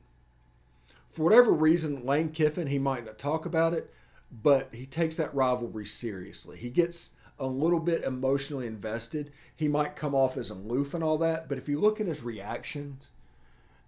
For 1.11 1.25
whatever 1.25 1.51
reason, 1.51 2.07
Lane 2.07 2.31
Kiffin, 2.31 2.69
he 2.69 2.79
might 2.79 3.05
not 3.05 3.19
talk 3.19 3.45
about 3.45 3.75
it, 3.75 3.93
but 4.31 4.69
he 4.73 4.87
takes 4.87 5.17
that 5.17 5.35
rivalry 5.35 5.85
seriously. 5.85 6.57
He 6.57 6.71
gets 6.71 7.11
a 7.41 7.47
little 7.47 7.81
bit 7.81 8.05
emotionally 8.05 8.67
invested. 8.67 9.33
He 9.57 9.67
might 9.67 9.97
come 9.97 10.15
off 10.15 10.37
as 10.37 10.51
aloof 10.51 10.95
and 10.95 11.03
all 11.03 11.19
that, 11.19 11.49
but 11.49 11.59
if 11.59 11.69
you 11.69 11.81
look 11.81 12.01
at 12.01 12.07
his 12.07 12.23
reactions, 12.23 13.11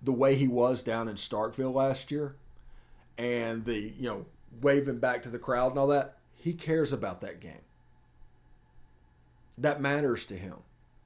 the 0.02 0.12
way 0.12 0.34
he 0.34 0.48
was 0.48 0.82
down 0.82 1.08
in 1.08 1.14
Starkville 1.14 1.74
last 1.74 2.10
year, 2.10 2.34
and 3.16 3.64
the, 3.64 3.78
you 3.78 4.08
know, 4.08 4.26
waving 4.60 4.98
back 4.98 5.22
to 5.22 5.28
the 5.28 5.38
crowd 5.38 5.72
and 5.72 5.78
all 5.78 5.86
that, 5.86 6.16
he 6.34 6.52
cares 6.52 6.92
about 6.92 7.20
that 7.20 7.40
game. 7.40 7.62
That 9.56 9.80
matters 9.80 10.26
to 10.26 10.34
him. 10.36 10.56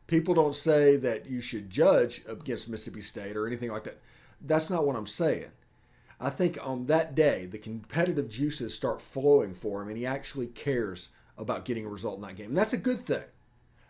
People 0.07 0.35
don't 0.35 0.55
say 0.55 0.97
that 0.97 1.27
you 1.27 1.41
should 1.41 1.69
judge 1.69 2.23
against 2.29 2.69
Mississippi 2.69 3.01
State 3.01 3.37
or 3.37 3.47
anything 3.47 3.71
like 3.71 3.85
that. 3.85 3.99
That's 4.41 4.71
not 4.71 4.87
what 4.87 4.97
I'm 4.97 5.07
saying. 5.07 5.51
I 6.21 6.31
think 6.31 6.59
on 6.67 6.87
that 6.87 7.15
day, 7.15 7.45
the 7.45 7.59
competitive 7.59 8.29
juices 8.29 8.75
start 8.75 9.03
flowing 9.03 9.53
for 9.53 9.83
him, 9.83 9.89
and 9.89 9.99
he 9.99 10.07
actually 10.07 10.47
cares 10.47 11.11
about 11.37 11.65
getting 11.65 11.85
a 11.85 11.91
result 11.91 12.17
in 12.17 12.23
that 12.23 12.37
game. 12.37 12.49
And 12.49 12.59
that's 12.59 12.73
a 12.73 12.79
good 12.79 13.01
thing. 13.01 13.25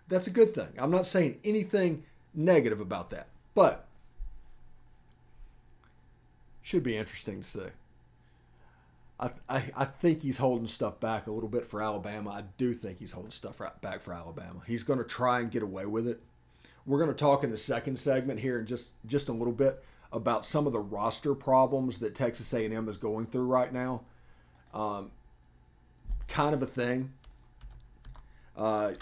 That's 0.09 0.27
a 0.27 0.31
good 0.31 0.55
thing. 0.55 0.69
I'm 0.79 0.91
not 0.91 1.07
saying 1.07 1.39
anything 1.45 2.05
negative 2.35 2.81
about 2.81 3.11
that, 3.11 3.29
but 3.55 3.86
should 6.67 6.83
be 6.83 6.97
interesting 6.97 7.43
to 7.43 7.47
see. 7.47 7.61
I, 9.21 9.31
I, 9.49 9.63
I 9.77 9.85
think 9.85 10.23
he's 10.23 10.39
holding 10.39 10.67
stuff 10.67 10.99
back 10.99 11.29
a 11.29 11.31
little 11.31 11.49
bit 11.49 11.65
for 11.65 11.81
Alabama. 11.81 12.31
I 12.31 12.43
do 12.59 12.75
think 12.75 12.99
he's 12.99 13.13
holding 13.13 13.31
stuff 13.31 13.61
back 13.81 14.01
for 14.01 14.13
Alabama. 14.13 14.61
He's 14.67 14.83
going 14.83 14.99
to 14.99 15.05
try 15.05 15.39
and 15.39 15.49
get 15.49 15.63
away 15.63 15.87
with 15.87 16.09
it. 16.09 16.21
We're 16.85 16.99
going 16.99 17.11
to 17.11 17.15
talk 17.15 17.45
in 17.45 17.53
the 17.53 17.57
second 17.57 18.01
segment 18.01 18.41
here 18.41 18.59
in 18.59 18.67
just 18.67 18.89
just 19.07 19.29
a 19.29 19.33
little 19.33 19.53
bit 19.53 19.85
about 20.13 20.45
some 20.45 20.67
of 20.67 20.73
the 20.73 20.81
roster 20.81 21.37
problems 21.37 22.01
that 22.01 22.17
Texas 22.17 22.53
A&M 22.53 22.89
is 22.89 22.97
going 22.97 23.27
through 23.27 23.47
right 23.47 23.73
now. 23.73 24.03
Um, 24.75 25.13
kind 26.27 26.53
of 26.53 26.63
a 26.63 26.67
thing. 26.67 27.13
Uh, 28.57 28.95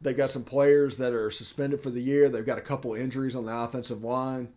they 0.00 0.12
got 0.12 0.32
some 0.32 0.42
players 0.42 0.98
that 0.98 1.12
are 1.12 1.30
suspended 1.30 1.80
for 1.80 1.90
the 1.90 2.02
year. 2.02 2.28
They've 2.28 2.44
got 2.44 2.58
a 2.58 2.62
couple 2.62 2.94
injuries 2.94 3.36
on 3.36 3.46
the 3.46 3.56
offensive 3.56 4.02
line. 4.02 4.48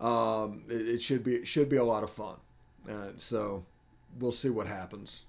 Um, 0.00 0.64
it, 0.68 0.88
it 0.88 1.02
should 1.02 1.22
be 1.22 1.34
it 1.36 1.46
should 1.46 1.68
be 1.68 1.76
a 1.76 1.84
lot 1.84 2.02
of 2.02 2.10
fun. 2.10 2.36
Uh, 2.88 3.10
so 3.16 3.64
we'll 4.18 4.32
see 4.32 4.50
what 4.50 4.66
happens 4.66 5.22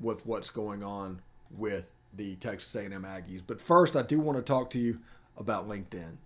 with 0.00 0.26
what's 0.26 0.50
going 0.50 0.82
on 0.82 1.20
with 1.56 1.92
the 2.14 2.36
Texas 2.36 2.74
A&M 2.74 3.04
Aggies. 3.04 3.42
But 3.46 3.60
first, 3.60 3.96
I 3.96 4.02
do 4.02 4.20
want 4.20 4.38
to 4.38 4.42
talk 4.42 4.70
to 4.70 4.78
you 4.78 5.00
about 5.36 5.68
LinkedIn. 5.68 6.16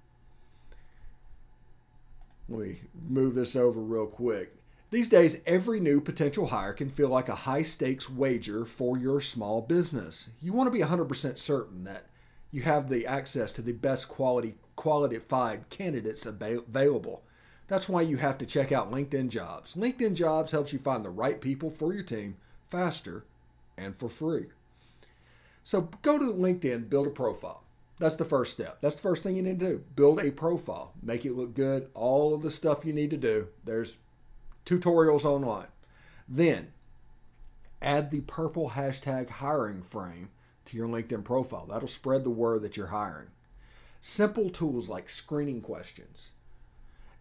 Let 2.48 2.60
me 2.60 2.80
move 3.08 3.34
this 3.34 3.56
over 3.56 3.80
real 3.80 4.06
quick. 4.06 4.54
These 4.90 5.08
days, 5.08 5.40
every 5.46 5.80
new 5.80 6.02
potential 6.02 6.48
hire 6.48 6.74
can 6.74 6.90
feel 6.90 7.08
like 7.08 7.28
a 7.28 7.34
high 7.34 7.62
stakes 7.62 8.10
wager 8.10 8.66
for 8.66 8.98
your 8.98 9.22
small 9.22 9.62
business. 9.62 10.28
You 10.42 10.52
want 10.52 10.66
to 10.66 10.78
be 10.78 10.84
100% 10.84 11.38
certain 11.38 11.84
that 11.84 12.06
you 12.50 12.62
have 12.62 12.90
the 12.90 13.06
access 13.06 13.52
to 13.52 13.62
the 13.62 13.72
best 13.72 14.08
quality 14.08 14.56
qualified 14.76 15.70
candidates 15.70 16.26
available. 16.26 17.22
That's 17.72 17.88
why 17.88 18.02
you 18.02 18.18
have 18.18 18.36
to 18.36 18.44
check 18.44 18.70
out 18.70 18.92
LinkedIn 18.92 19.30
Jobs. 19.30 19.76
LinkedIn 19.76 20.12
Jobs 20.12 20.50
helps 20.50 20.74
you 20.74 20.78
find 20.78 21.02
the 21.02 21.08
right 21.08 21.40
people 21.40 21.70
for 21.70 21.94
your 21.94 22.02
team 22.02 22.36
faster 22.68 23.24
and 23.78 23.96
for 23.96 24.10
free. 24.10 24.48
So 25.64 25.88
go 26.02 26.18
to 26.18 26.26
LinkedIn, 26.26 26.90
build 26.90 27.06
a 27.06 27.10
profile. 27.10 27.62
That's 27.98 28.16
the 28.16 28.26
first 28.26 28.52
step. 28.52 28.82
That's 28.82 28.96
the 28.96 29.00
first 29.00 29.22
thing 29.22 29.36
you 29.36 29.42
need 29.42 29.58
to 29.58 29.66
do. 29.66 29.84
Build 29.96 30.20
a 30.20 30.30
profile, 30.30 30.92
make 31.02 31.24
it 31.24 31.32
look 31.32 31.54
good, 31.54 31.88
all 31.94 32.34
of 32.34 32.42
the 32.42 32.50
stuff 32.50 32.84
you 32.84 32.92
need 32.92 33.08
to 33.08 33.16
do. 33.16 33.48
There's 33.64 33.96
tutorials 34.66 35.24
online. 35.24 35.68
Then 36.28 36.72
add 37.80 38.10
the 38.10 38.20
purple 38.20 38.72
hashtag 38.72 39.30
hiring 39.30 39.80
frame 39.80 40.28
to 40.66 40.76
your 40.76 40.88
LinkedIn 40.88 41.24
profile. 41.24 41.64
That'll 41.64 41.88
spread 41.88 42.24
the 42.24 42.28
word 42.28 42.60
that 42.60 42.76
you're 42.76 42.88
hiring. 42.88 43.28
Simple 44.02 44.50
tools 44.50 44.90
like 44.90 45.08
screening 45.08 45.62
questions, 45.62 46.32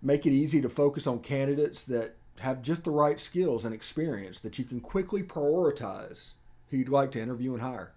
make 0.02 0.26
it 0.26 0.32
easy 0.32 0.62
to 0.62 0.70
focus 0.70 1.06
on 1.08 1.20
candidates 1.20 1.86
that 1.86 2.16
have 2.40 2.62
just 2.62 2.84
the 2.84 2.92
right 2.92 3.20
skills 3.20 3.66
and 3.66 3.74
experience 3.74 4.40
that 4.40 4.58
you 4.58 4.66
can 4.66 4.80
quickly 4.80 5.22
prioritize 5.22 6.34
who 6.70 6.78
you'd 6.78 6.90
like 6.90 7.12
to 7.12 7.22
interview 7.22 7.54
and 7.54 7.62
hire. 7.62 7.92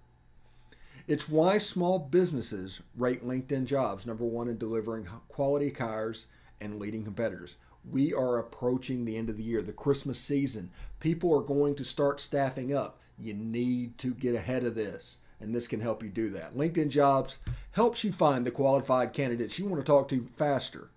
It's 1.06 1.28
why 1.28 1.58
small 1.58 1.98
businesses 1.98 2.80
rate 2.96 3.24
LinkedIn 3.24 3.66
jobs 3.66 4.06
number 4.06 4.24
one 4.24 4.48
in 4.48 4.58
delivering 4.58 5.06
quality 5.28 5.70
hires 5.70 6.26
and 6.60 6.78
leading 6.78 7.04
competitors. 7.04 7.56
We 7.88 8.14
are 8.14 8.38
approaching 8.38 9.04
the 9.04 9.16
end 9.16 9.28
of 9.28 9.36
the 9.36 9.42
year, 9.42 9.60
the 9.60 9.72
Christmas 9.72 10.18
season. 10.18 10.70
People 11.00 11.34
are 11.36 11.42
going 11.42 11.74
to 11.76 11.84
start 11.84 12.20
staffing 12.20 12.74
up. 12.74 12.98
You 13.18 13.34
need 13.34 13.98
to 13.98 14.14
get 14.14 14.34
ahead 14.34 14.64
of 14.64 14.74
this, 14.74 15.18
and 15.40 15.54
this 15.54 15.68
can 15.68 15.80
help 15.80 16.02
you 16.02 16.08
do 16.08 16.30
that. 16.30 16.56
LinkedIn 16.56 16.88
Jobs 16.88 17.36
helps 17.72 18.02
you 18.02 18.10
find 18.10 18.46
the 18.46 18.50
qualified 18.50 19.12
candidates 19.12 19.58
you 19.58 19.66
want 19.66 19.84
to 19.84 19.86
talk 19.86 20.08
to 20.08 20.26
faster. 20.36 20.88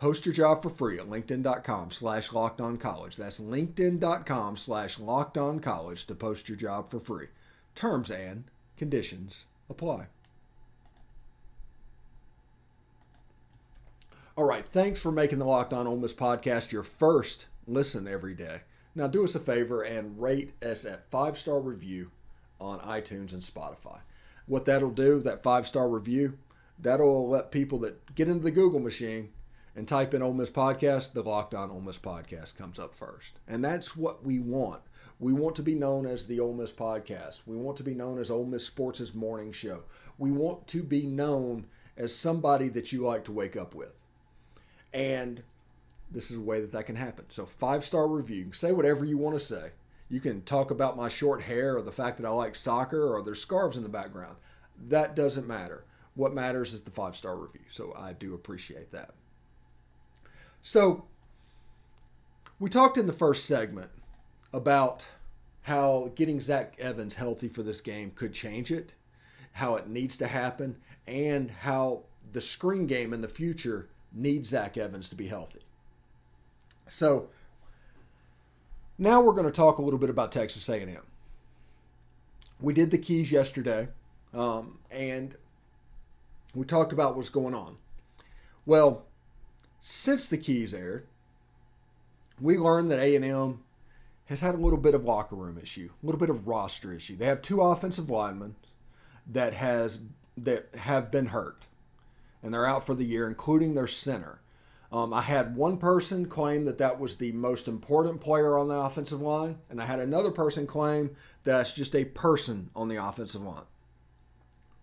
Post 0.00 0.24
your 0.24 0.34
job 0.34 0.62
for 0.62 0.70
free 0.70 0.98
at 0.98 1.10
linkedin.com 1.10 1.90
slash 1.90 2.30
college. 2.30 3.16
That's 3.16 3.38
linkedin.com 3.38 4.56
slash 4.56 4.96
college 4.96 6.06
to 6.06 6.14
post 6.14 6.48
your 6.48 6.56
job 6.56 6.90
for 6.90 6.98
free. 6.98 7.26
Terms 7.74 8.10
and 8.10 8.44
conditions 8.78 9.44
apply. 9.68 10.06
All 14.38 14.44
right, 14.44 14.66
thanks 14.66 15.02
for 15.02 15.12
making 15.12 15.38
the 15.38 15.44
Locked 15.44 15.74
On 15.74 15.86
Ole 15.86 15.98
Miss 15.98 16.14
podcast 16.14 16.72
your 16.72 16.82
first 16.82 17.48
listen 17.66 18.08
every 18.08 18.32
day. 18.32 18.62
Now 18.94 19.06
do 19.06 19.22
us 19.22 19.34
a 19.34 19.38
favor 19.38 19.82
and 19.82 20.18
rate 20.18 20.54
us 20.64 20.86
at 20.86 21.10
five 21.10 21.36
star 21.36 21.60
review 21.60 22.10
on 22.58 22.80
iTunes 22.80 23.34
and 23.34 23.42
Spotify. 23.42 24.00
What 24.46 24.64
that'll 24.64 24.92
do, 24.92 25.20
that 25.20 25.42
five 25.42 25.66
star 25.66 25.90
review, 25.90 26.38
that'll 26.78 27.28
let 27.28 27.50
people 27.50 27.78
that 27.80 28.14
get 28.14 28.28
into 28.28 28.44
the 28.44 28.50
Google 28.50 28.80
machine 28.80 29.28
and 29.74 29.86
type 29.86 30.14
in 30.14 30.22
Ole 30.22 30.34
Miss 30.34 30.50
Podcast, 30.50 31.12
the 31.12 31.22
Locked 31.22 31.54
On 31.54 31.70
Ole 31.70 31.80
Miss 31.80 31.98
Podcast 31.98 32.56
comes 32.56 32.78
up 32.78 32.94
first. 32.94 33.38
And 33.46 33.64
that's 33.64 33.96
what 33.96 34.24
we 34.24 34.38
want. 34.38 34.82
We 35.18 35.32
want 35.32 35.54
to 35.56 35.62
be 35.62 35.74
known 35.74 36.06
as 36.06 36.26
the 36.26 36.40
Ole 36.40 36.54
Miss 36.54 36.72
Podcast. 36.72 37.42
We 37.46 37.56
want 37.56 37.76
to 37.76 37.82
be 37.82 37.94
known 37.94 38.18
as 38.18 38.30
Ole 38.30 38.46
Miss 38.46 38.66
Sports' 38.66 39.14
morning 39.14 39.52
show. 39.52 39.84
We 40.18 40.30
want 40.30 40.66
to 40.68 40.82
be 40.82 41.06
known 41.06 41.66
as 41.96 42.14
somebody 42.14 42.68
that 42.70 42.92
you 42.92 43.02
like 43.02 43.24
to 43.24 43.32
wake 43.32 43.56
up 43.56 43.74
with. 43.74 43.92
And 44.92 45.42
this 46.10 46.30
is 46.30 46.38
a 46.38 46.40
way 46.40 46.60
that 46.60 46.72
that 46.72 46.86
can 46.86 46.96
happen. 46.96 47.26
So, 47.28 47.44
five 47.44 47.84
star 47.84 48.08
review. 48.08 48.52
Say 48.52 48.72
whatever 48.72 49.04
you 49.04 49.18
want 49.18 49.38
to 49.38 49.44
say. 49.44 49.72
You 50.08 50.20
can 50.20 50.42
talk 50.42 50.70
about 50.70 50.96
my 50.96 51.08
short 51.08 51.42
hair 51.42 51.76
or 51.76 51.82
the 51.82 51.92
fact 51.92 52.16
that 52.16 52.26
I 52.26 52.30
like 52.30 52.56
soccer 52.56 53.14
or 53.14 53.22
there's 53.22 53.40
scarves 53.40 53.76
in 53.76 53.84
the 53.84 53.88
background. 53.88 54.36
That 54.88 55.14
doesn't 55.14 55.46
matter. 55.46 55.84
What 56.14 56.34
matters 56.34 56.74
is 56.74 56.82
the 56.82 56.90
five 56.90 57.14
star 57.14 57.36
review. 57.36 57.60
So, 57.68 57.94
I 57.96 58.12
do 58.12 58.34
appreciate 58.34 58.90
that. 58.90 59.10
So, 60.62 61.04
we 62.58 62.68
talked 62.68 62.98
in 62.98 63.06
the 63.06 63.12
first 63.12 63.46
segment 63.46 63.90
about 64.52 65.06
how 65.62 66.12
getting 66.14 66.40
Zach 66.40 66.74
Evans 66.78 67.14
healthy 67.14 67.48
for 67.48 67.62
this 67.62 67.80
game 67.80 68.12
could 68.14 68.32
change 68.32 68.70
it, 68.70 68.94
how 69.52 69.76
it 69.76 69.88
needs 69.88 70.18
to 70.18 70.26
happen, 70.26 70.76
and 71.06 71.50
how 71.50 72.02
the 72.32 72.40
screen 72.40 72.86
game 72.86 73.12
in 73.12 73.20
the 73.20 73.28
future 73.28 73.88
needs 74.12 74.50
Zach 74.50 74.76
Evans 74.76 75.08
to 75.08 75.14
be 75.14 75.28
healthy. 75.28 75.60
So, 76.88 77.28
now 78.98 79.20
we're 79.20 79.32
going 79.32 79.46
to 79.46 79.50
talk 79.50 79.78
a 79.78 79.82
little 79.82 79.98
bit 79.98 80.10
about 80.10 80.30
Texas 80.30 80.68
A&M. 80.68 81.02
We 82.60 82.74
did 82.74 82.90
the 82.90 82.98
keys 82.98 83.32
yesterday, 83.32 83.88
um, 84.34 84.78
and 84.90 85.36
we 86.54 86.66
talked 86.66 86.92
about 86.92 87.16
what's 87.16 87.30
going 87.30 87.54
on. 87.54 87.76
Well, 88.66 89.06
since 89.80 90.28
the 90.28 90.38
keys 90.38 90.74
aired, 90.74 91.06
we 92.40 92.56
learned 92.56 92.90
that 92.90 92.98
A&M 92.98 93.60
has 94.26 94.40
had 94.40 94.54
a 94.54 94.58
little 94.58 94.78
bit 94.78 94.94
of 94.94 95.04
locker 95.04 95.36
room 95.36 95.58
issue, 95.58 95.90
a 96.02 96.06
little 96.06 96.18
bit 96.18 96.30
of 96.30 96.46
roster 96.46 96.92
issue. 96.92 97.16
They 97.16 97.26
have 97.26 97.42
two 97.42 97.60
offensive 97.60 98.10
linemen 98.10 98.54
that 99.26 99.54
has 99.54 99.98
that 100.36 100.68
have 100.74 101.10
been 101.10 101.26
hurt, 101.26 101.66
and 102.42 102.54
they're 102.54 102.66
out 102.66 102.86
for 102.86 102.94
the 102.94 103.04
year, 103.04 103.26
including 103.26 103.74
their 103.74 103.86
center. 103.86 104.40
Um, 104.92 105.12
I 105.12 105.22
had 105.22 105.56
one 105.56 105.76
person 105.76 106.26
claim 106.26 106.64
that 106.64 106.78
that 106.78 106.98
was 106.98 107.16
the 107.16 107.32
most 107.32 107.68
important 107.68 108.20
player 108.20 108.58
on 108.58 108.68
the 108.68 108.74
offensive 108.74 109.20
line, 109.20 109.58
and 109.68 109.80
I 109.80 109.86
had 109.86 110.00
another 110.00 110.30
person 110.30 110.66
claim 110.66 111.10
that's 111.44 111.74
just 111.74 111.94
a 111.94 112.04
person 112.04 112.70
on 112.74 112.88
the 112.88 112.96
offensive 112.96 113.42
line. 113.42 113.64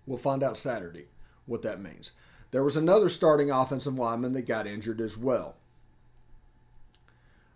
We'll 0.06 0.18
find 0.18 0.44
out 0.44 0.58
Saturday 0.58 1.08
what 1.46 1.62
that 1.64 1.82
means. 1.82 2.14
There 2.52 2.64
was 2.64 2.78
another 2.78 3.10
starting 3.10 3.52
offensive 3.52 3.98
lineman 3.98 4.34
that 4.34 4.44
got 4.44 4.68
injured 4.68 5.02
as 5.02 5.18
well. 5.18 5.56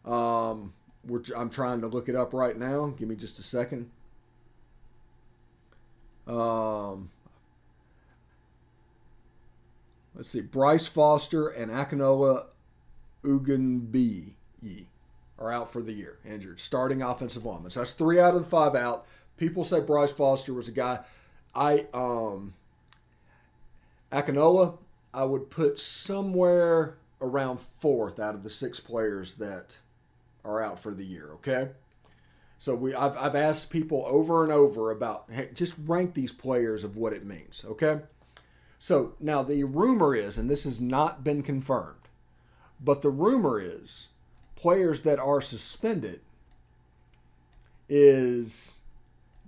Um, 0.06 0.74
I'm 1.36 1.50
trying 1.50 1.82
to 1.82 1.88
look 1.88 2.10
it 2.10 2.16
up 2.16 2.34
right 2.34 2.58
now. 2.58 2.88
Give 2.98 3.08
me 3.08 3.16
just 3.16 3.40
a 3.40 3.44
second. 3.44 3.90
Um, 6.28 7.10
let's 10.16 10.30
see, 10.30 10.42
Bryce 10.42 10.88
Foster 10.88 11.48
and 11.48 11.72
Akinola 11.72 12.46
Ogunbiyi 13.24 14.34
are 15.40 15.52
out 15.52 15.72
for 15.72 15.82
the 15.82 15.94
year, 15.94 16.20
injured, 16.24 16.60
starting 16.60 17.02
offensive 17.02 17.46
linemen. 17.46 17.72
So 17.72 17.80
that's 17.80 17.94
three 17.94 18.20
out 18.20 18.36
of 18.36 18.44
the 18.44 18.50
five 18.50 18.76
out. 18.76 19.06
People 19.38 19.64
say 19.64 19.80
Bryce 19.80 20.12
Foster 20.12 20.54
was 20.54 20.68
a 20.68 20.72
guy. 20.72 21.00
I 21.56 21.88
um, 21.94 22.54
Akinola, 24.12 24.78
I 25.14 25.24
would 25.24 25.50
put 25.50 25.80
somewhere 25.80 26.98
around 27.22 27.60
fourth 27.60 28.20
out 28.20 28.36
of 28.36 28.44
the 28.44 28.50
six 28.50 28.80
players 28.80 29.36
that 29.36 29.78
are 30.44 30.62
out 30.62 30.80
for 30.80 30.94
the 30.94 31.06
year. 31.06 31.32
Okay. 31.34 31.70
So 32.60 32.76
we, 32.76 32.94
I've, 32.94 33.18
I've 33.18 33.36
asked 33.36 33.70
people 33.70 34.04
over 34.08 34.44
and 34.44 34.52
over 34.52 34.92
about 34.92 35.26
hey, 35.32 35.50
just 35.54 35.78
rank 35.86 36.14
these 36.14 36.32
players 36.32 36.84
of 36.84 36.98
what 36.98 37.14
it 37.14 37.26
means. 37.26 37.64
Okay. 37.68 38.02
So 38.80 39.14
now 39.20 39.44
the 39.44 39.64
rumor 39.64 40.16
is, 40.16 40.38
and 40.38 40.50
this 40.50 40.64
has 40.64 40.80
not 40.80 41.24
been 41.24 41.44
confirmed, 41.44 42.10
but 42.84 43.02
the 43.02 43.10
rumor 43.10 43.60
is 43.60 44.08
players 44.56 45.04
that 45.04 45.20
are 45.20 45.42
suspended 45.42 46.22
is 47.88 48.76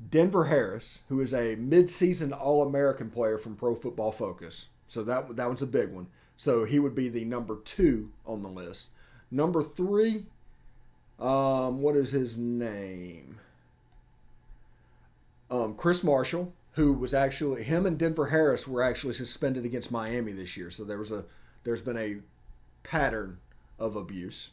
Denver 0.09 0.45
Harris, 0.45 1.01
who 1.09 1.21
is 1.21 1.33
a 1.33 1.55
midseason 1.55 2.38
All 2.38 2.62
American 2.62 3.09
player 3.09 3.38
from 3.38 3.55
Pro 3.55 3.75
Football 3.75 4.12
Focus. 4.12 4.67
So 4.88 5.03
that 5.03 5.35
that 5.35 5.47
one's 5.47 5.62
a 5.62 5.67
big 5.67 5.89
one. 5.89 6.07
So 6.35 6.65
he 6.65 6.79
would 6.79 6.95
be 6.95 7.09
the 7.09 7.25
number 7.25 7.57
two 7.63 8.12
on 8.25 8.41
the 8.41 8.50
list. 8.50 8.89
Number 9.31 9.63
three, 9.63 10.25
um, 11.19 11.81
what 11.81 11.95
is 11.95 12.12
his 12.12 12.38
name? 12.38 13.39
Um, 15.50 15.75
Chris 15.75 16.03
Marshall, 16.03 16.53
who 16.73 16.93
was 16.93 17.13
actually 17.13 17.63
him 17.63 17.85
and 17.85 17.97
Denver 17.97 18.27
Harris 18.27 18.67
were 18.67 18.83
actually 18.83 19.13
suspended 19.13 19.65
against 19.65 19.91
Miami 19.91 20.31
this 20.31 20.57
year. 20.57 20.69
So 20.69 20.83
there 20.83 20.97
was 20.97 21.12
a 21.12 21.25
there's 21.63 21.81
been 21.81 21.97
a 21.97 22.17
pattern 22.83 23.39
of 23.79 23.95
abuse. 23.95 24.51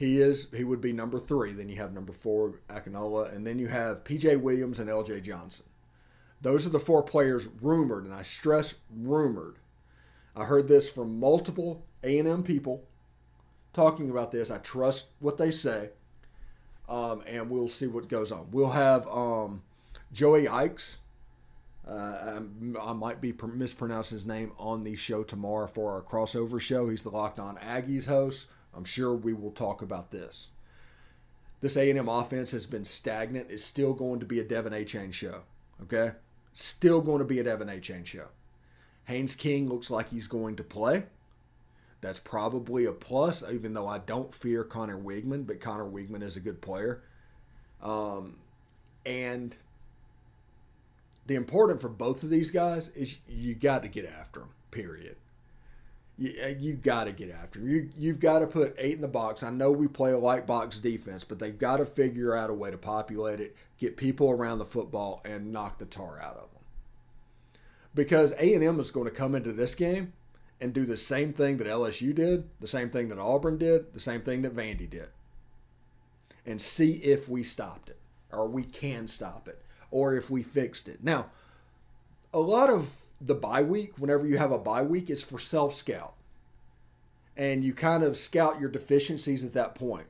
He 0.00 0.18
is 0.18 0.48
he 0.56 0.64
would 0.64 0.80
be 0.80 0.94
number 0.94 1.18
three. 1.18 1.52
Then 1.52 1.68
you 1.68 1.76
have 1.76 1.92
number 1.92 2.14
four 2.14 2.54
Akinola, 2.70 3.34
and 3.34 3.46
then 3.46 3.58
you 3.58 3.68
have 3.68 4.02
P.J. 4.02 4.36
Williams 4.36 4.78
and 4.78 4.88
L.J. 4.88 5.20
Johnson. 5.20 5.66
Those 6.40 6.66
are 6.66 6.70
the 6.70 6.80
four 6.80 7.02
players 7.02 7.48
rumored, 7.60 8.06
and 8.06 8.14
I 8.14 8.22
stress 8.22 8.76
rumored. 8.90 9.56
I 10.34 10.44
heard 10.44 10.68
this 10.68 10.90
from 10.90 11.20
multiple 11.20 11.84
A&M 12.02 12.42
people 12.44 12.84
talking 13.74 14.08
about 14.08 14.30
this. 14.30 14.50
I 14.50 14.56
trust 14.56 15.08
what 15.18 15.36
they 15.36 15.50
say, 15.50 15.90
um, 16.88 17.22
and 17.26 17.50
we'll 17.50 17.68
see 17.68 17.86
what 17.86 18.08
goes 18.08 18.32
on. 18.32 18.48
We'll 18.52 18.70
have 18.70 19.06
um, 19.06 19.60
Joey 20.14 20.48
Ikes. 20.48 20.96
Uh, 21.86 22.40
I 22.80 22.92
might 22.94 23.20
be 23.20 23.34
mispronouncing 23.52 24.16
his 24.16 24.24
name 24.24 24.52
on 24.56 24.82
the 24.82 24.96
show 24.96 25.24
tomorrow 25.24 25.66
for 25.66 25.92
our 25.92 26.00
crossover 26.00 26.58
show. 26.58 26.88
He's 26.88 27.02
the 27.02 27.10
Locked 27.10 27.38
On 27.38 27.58
Aggies 27.58 28.06
host. 28.06 28.46
I'm 28.74 28.84
sure 28.84 29.14
we 29.14 29.32
will 29.32 29.50
talk 29.50 29.82
about 29.82 30.10
this. 30.10 30.48
This 31.60 31.76
A&M 31.76 32.08
offense 32.08 32.52
has 32.52 32.66
been 32.66 32.84
stagnant. 32.84 33.50
It's 33.50 33.64
still 33.64 33.92
going 33.92 34.20
to 34.20 34.26
be 34.26 34.40
a 34.40 34.44
Devon 34.44 34.72
Achane 34.72 35.12
show. 35.12 35.42
Okay, 35.82 36.12
still 36.52 37.00
going 37.00 37.18
to 37.18 37.24
be 37.24 37.38
a 37.38 37.44
Devon 37.44 37.68
Achane 37.68 38.06
show. 38.06 38.26
Haynes 39.04 39.34
King 39.34 39.68
looks 39.68 39.90
like 39.90 40.10
he's 40.10 40.26
going 40.26 40.56
to 40.56 40.64
play. 40.64 41.04
That's 42.00 42.20
probably 42.20 42.86
a 42.86 42.92
plus, 42.92 43.42
even 43.50 43.74
though 43.74 43.86
I 43.86 43.98
don't 43.98 44.32
fear 44.32 44.64
Conner 44.64 44.98
Weigman, 44.98 45.46
but 45.46 45.60
Conner 45.60 45.84
Weigman 45.84 46.22
is 46.22 46.36
a 46.36 46.40
good 46.40 46.62
player. 46.62 47.02
Um, 47.82 48.36
and 49.04 49.54
the 51.26 51.34
important 51.34 51.80
for 51.80 51.90
both 51.90 52.22
of 52.22 52.30
these 52.30 52.50
guys 52.50 52.88
is 52.90 53.18
you 53.28 53.54
got 53.54 53.82
to 53.82 53.88
get 53.88 54.06
after 54.06 54.40
them. 54.40 54.50
Period 54.70 55.16
you, 56.20 56.34
uh, 56.44 56.48
you 56.48 56.74
got 56.74 57.04
to 57.04 57.12
get 57.12 57.30
after 57.30 57.60
You 57.60 57.88
you've 57.96 58.20
got 58.20 58.40
to 58.40 58.46
put 58.46 58.76
eight 58.78 58.94
in 58.94 59.00
the 59.00 59.08
box. 59.08 59.42
I 59.42 59.50
know 59.50 59.70
we 59.72 59.88
play 59.88 60.12
a 60.12 60.18
light 60.18 60.46
box 60.46 60.78
defense, 60.78 61.24
but 61.24 61.38
they've 61.38 61.58
got 61.58 61.78
to 61.78 61.86
figure 61.86 62.36
out 62.36 62.50
a 62.50 62.54
way 62.54 62.70
to 62.70 62.78
populate 62.78 63.40
it, 63.40 63.56
get 63.78 63.96
people 63.96 64.30
around 64.30 64.58
the 64.58 64.64
football, 64.66 65.22
and 65.24 65.50
knock 65.52 65.78
the 65.78 65.86
tar 65.86 66.20
out 66.20 66.36
of 66.36 66.52
them. 66.52 66.62
Because 67.94 68.32
A 68.32 68.54
and 68.54 68.62
M 68.62 68.78
is 68.78 68.90
going 68.90 69.06
to 69.06 69.10
come 69.10 69.34
into 69.34 69.52
this 69.52 69.74
game 69.74 70.12
and 70.60 70.74
do 70.74 70.84
the 70.84 70.98
same 70.98 71.32
thing 71.32 71.56
that 71.56 71.66
LSU 71.66 72.14
did, 72.14 72.48
the 72.60 72.66
same 72.66 72.90
thing 72.90 73.08
that 73.08 73.18
Auburn 73.18 73.56
did, 73.56 73.94
the 73.94 74.00
same 74.00 74.20
thing 74.20 74.42
that 74.42 74.54
Vandy 74.54 74.88
did, 74.88 75.08
and 76.44 76.60
see 76.60 76.92
if 76.96 77.30
we 77.30 77.42
stopped 77.42 77.88
it 77.88 77.98
or 78.30 78.46
we 78.46 78.62
can 78.62 79.08
stop 79.08 79.48
it 79.48 79.62
or 79.90 80.14
if 80.14 80.30
we 80.30 80.42
fixed 80.42 80.86
it. 80.86 81.02
Now, 81.02 81.30
a 82.32 82.38
lot 82.38 82.68
of 82.68 83.06
the 83.20 83.34
bye 83.34 83.62
week, 83.62 83.98
whenever 83.98 84.26
you 84.26 84.38
have 84.38 84.52
a 84.52 84.58
bye 84.58 84.82
week, 84.82 85.10
is 85.10 85.22
for 85.22 85.38
self 85.38 85.74
scout. 85.74 86.14
And 87.40 87.64
you 87.64 87.72
kind 87.72 88.04
of 88.04 88.18
scout 88.18 88.60
your 88.60 88.68
deficiencies 88.68 89.46
at 89.46 89.54
that 89.54 89.74
point. 89.74 90.08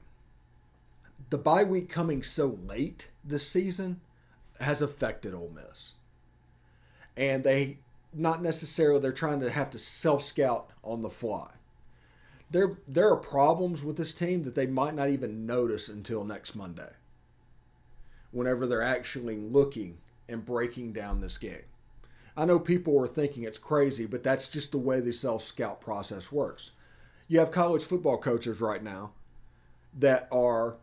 The 1.30 1.38
bye 1.38 1.62
week 1.62 1.88
coming 1.88 2.24
so 2.24 2.58
late 2.66 3.12
this 3.22 3.46
season 3.46 4.00
has 4.58 4.82
affected 4.82 5.32
Ole 5.32 5.52
Miss. 5.54 5.92
And 7.16 7.44
they, 7.44 7.78
not 8.12 8.42
necessarily, 8.42 8.98
they're 8.98 9.12
trying 9.12 9.38
to 9.42 9.50
have 9.52 9.70
to 9.70 9.78
self 9.78 10.24
scout 10.24 10.70
on 10.82 11.02
the 11.02 11.08
fly. 11.08 11.50
There, 12.50 12.78
there 12.88 13.08
are 13.08 13.16
problems 13.16 13.84
with 13.84 13.96
this 13.96 14.12
team 14.12 14.42
that 14.42 14.56
they 14.56 14.66
might 14.66 14.96
not 14.96 15.08
even 15.08 15.46
notice 15.46 15.88
until 15.88 16.24
next 16.24 16.56
Monday, 16.56 16.90
whenever 18.32 18.66
they're 18.66 18.82
actually 18.82 19.36
looking 19.36 19.98
and 20.28 20.44
breaking 20.44 20.94
down 20.94 21.20
this 21.20 21.38
game. 21.38 21.62
I 22.36 22.44
know 22.44 22.58
people 22.58 23.00
are 23.00 23.06
thinking 23.06 23.44
it's 23.44 23.56
crazy, 23.56 24.06
but 24.06 24.24
that's 24.24 24.48
just 24.48 24.72
the 24.72 24.78
way 24.78 24.98
the 24.98 25.12
self 25.12 25.44
scout 25.44 25.80
process 25.80 26.32
works. 26.32 26.72
You 27.30 27.38
have 27.38 27.52
college 27.52 27.84
football 27.84 28.18
coaches 28.18 28.60
right 28.60 28.82
now 28.82 29.12
that 29.96 30.26
are 30.32 30.78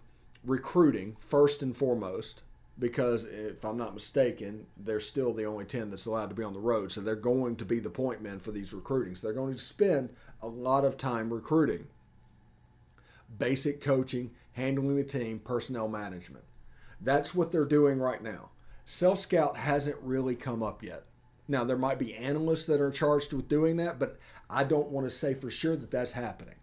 recruiting 0.45 1.17
first 1.19 1.61
and 1.61 1.75
foremost 1.75 2.43
because 2.79 3.25
if 3.25 3.65
I'm 3.65 3.75
not 3.75 3.93
mistaken, 3.93 4.65
they're 4.77 5.01
still 5.01 5.33
the 5.33 5.43
only 5.43 5.65
10 5.65 5.89
that's 5.89 6.05
allowed 6.05 6.29
to 6.29 6.35
be 6.35 6.43
on 6.43 6.53
the 6.53 6.61
road. 6.61 6.93
So 6.93 7.01
they're 7.01 7.17
going 7.17 7.57
to 7.57 7.65
be 7.65 7.79
the 7.79 7.89
point 7.89 8.21
men 8.21 8.39
for 8.39 8.53
these 8.53 8.73
recruiting. 8.73 9.13
So 9.13 9.27
they're 9.27 9.35
going 9.35 9.55
to 9.55 9.59
spend 9.59 10.11
a 10.41 10.47
lot 10.47 10.85
of 10.85 10.95
time 10.95 11.33
recruiting. 11.33 11.87
Basic 13.37 13.81
coaching, 13.81 14.31
handling 14.53 14.95
the 14.95 15.03
team, 15.03 15.39
personnel 15.39 15.89
management. 15.89 16.45
That's 17.01 17.35
what 17.35 17.51
they're 17.51 17.65
doing 17.65 17.99
right 17.99 18.23
now. 18.23 18.51
Self 18.85 19.19
scout 19.19 19.57
hasn't 19.57 19.97
really 20.01 20.35
come 20.35 20.63
up 20.63 20.81
yet. 20.81 21.03
Now, 21.47 21.63
there 21.63 21.77
might 21.77 21.99
be 21.99 22.13
analysts 22.13 22.65
that 22.65 22.81
are 22.81 22.91
charged 22.91 23.31
with 23.31 23.47
doing 23.47 23.77
that, 23.77 23.99
but 23.99 24.17
I 24.49 24.63
don't 24.63 24.89
want 24.89 25.07
to 25.07 25.11
say 25.11 25.33
for 25.33 25.49
sure 25.49 25.75
that 25.75 25.91
that's 25.91 26.11
happening. 26.11 26.55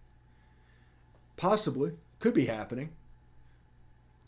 Possibly, 1.36 1.92
could 2.18 2.34
be 2.34 2.46
happening. 2.46 2.90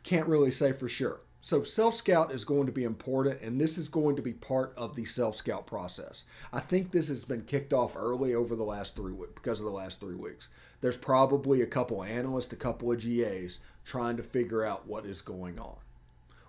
Can't 0.03 0.29
really 0.29 0.51
say 0.51 0.73
for 0.73 0.89
sure. 0.89 1.21
So, 1.43 1.63
self 1.63 1.95
scout 1.95 2.33
is 2.33 2.45
going 2.45 2.67
to 2.67 2.73
be 2.73 2.83
important, 2.83 3.41
and 3.41 3.61
this 3.61 3.79
is 3.79 3.89
going 3.89 4.17
to 4.17 4.23
be 4.23 4.33
part 4.33 4.73
of 4.77 4.97
the 4.97 5.05
self 5.05 5.37
scout 5.37 5.67
process. 5.67 6.25
I 6.53 6.61
think 6.61 6.91
this 6.91 7.09
has 7.09 7.25
been 7.25 7.43
kicked 7.43 7.73
off 7.73 7.97
early 7.97 8.35
over 8.35 8.57
the 8.57 8.65
last 8.65 8.97
three 8.97 9.13
weeks 9.13 9.35
because 9.35 9.61
of 9.61 9.67
the 9.67 9.73
last 9.73 10.01
three 10.01 10.17
weeks. 10.17 10.49
There's 10.81 10.97
probably 10.97 11.63
a 11.63 11.67
couple 11.67 12.03
analysts, 12.03 12.53
a 12.53 12.57
couple 12.57 12.91
of 12.91 13.01
GAs 13.01 13.61
trying 13.85 14.17
to 14.17 14.23
figure 14.23 14.65
out 14.65 14.89
what 14.89 15.07
is 15.07 15.23
going 15.23 15.59
on. 15.59 15.77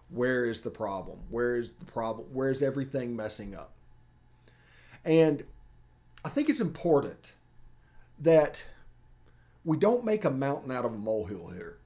Where 0.10 0.46
is 0.46 0.62
the 0.62 0.72
problem? 0.72 1.20
Where 1.30 1.58
is 1.58 1.74
the 1.74 1.86
problem? 1.86 2.28
Where 2.34 2.50
is 2.50 2.64
everything 2.64 3.16
messing 3.16 3.54
up? 3.54 3.74
And 5.06 5.44
I 6.26 6.30
think 6.30 6.50
it's 6.50 6.60
important 6.60 7.34
that 8.20 8.66
we 9.64 9.78
don't 9.78 10.04
make 10.04 10.26
a 10.26 10.30
mountain 10.30 10.72
out 10.72 10.86
of 10.86 10.94
a 10.94 10.98
molehill 10.98 11.50
here. 11.50 11.78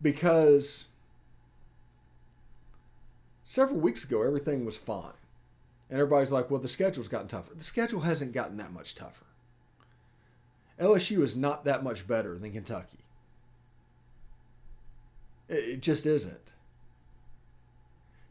Because 0.00 0.86
several 3.44 3.80
weeks 3.80 4.04
ago, 4.04 4.22
everything 4.22 4.64
was 4.64 4.76
fine. 4.76 5.12
And 5.90 5.98
everybody's 5.98 6.32
like, 6.32 6.50
well, 6.50 6.60
the 6.60 6.68
schedule's 6.68 7.08
gotten 7.08 7.28
tougher. 7.28 7.54
The 7.54 7.64
schedule 7.64 8.00
hasn't 8.00 8.32
gotten 8.32 8.58
that 8.58 8.72
much 8.72 8.94
tougher. 8.94 9.24
LSU 10.78 11.22
is 11.22 11.34
not 11.34 11.64
that 11.64 11.82
much 11.82 12.06
better 12.06 12.38
than 12.38 12.52
Kentucky. 12.52 12.98
It 15.48 15.80
just 15.80 16.04
isn't. 16.04 16.52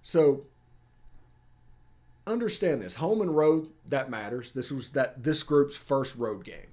So 0.03 0.45
understand 2.27 2.81
this. 2.81 2.95
Home 2.95 3.21
and 3.21 3.35
road 3.35 3.69
that 3.87 4.09
matters. 4.09 4.51
This 4.51 4.71
was 4.71 4.91
that 4.91 5.23
this 5.23 5.43
group's 5.43 5.75
first 5.75 6.15
road 6.15 6.43
game. 6.43 6.71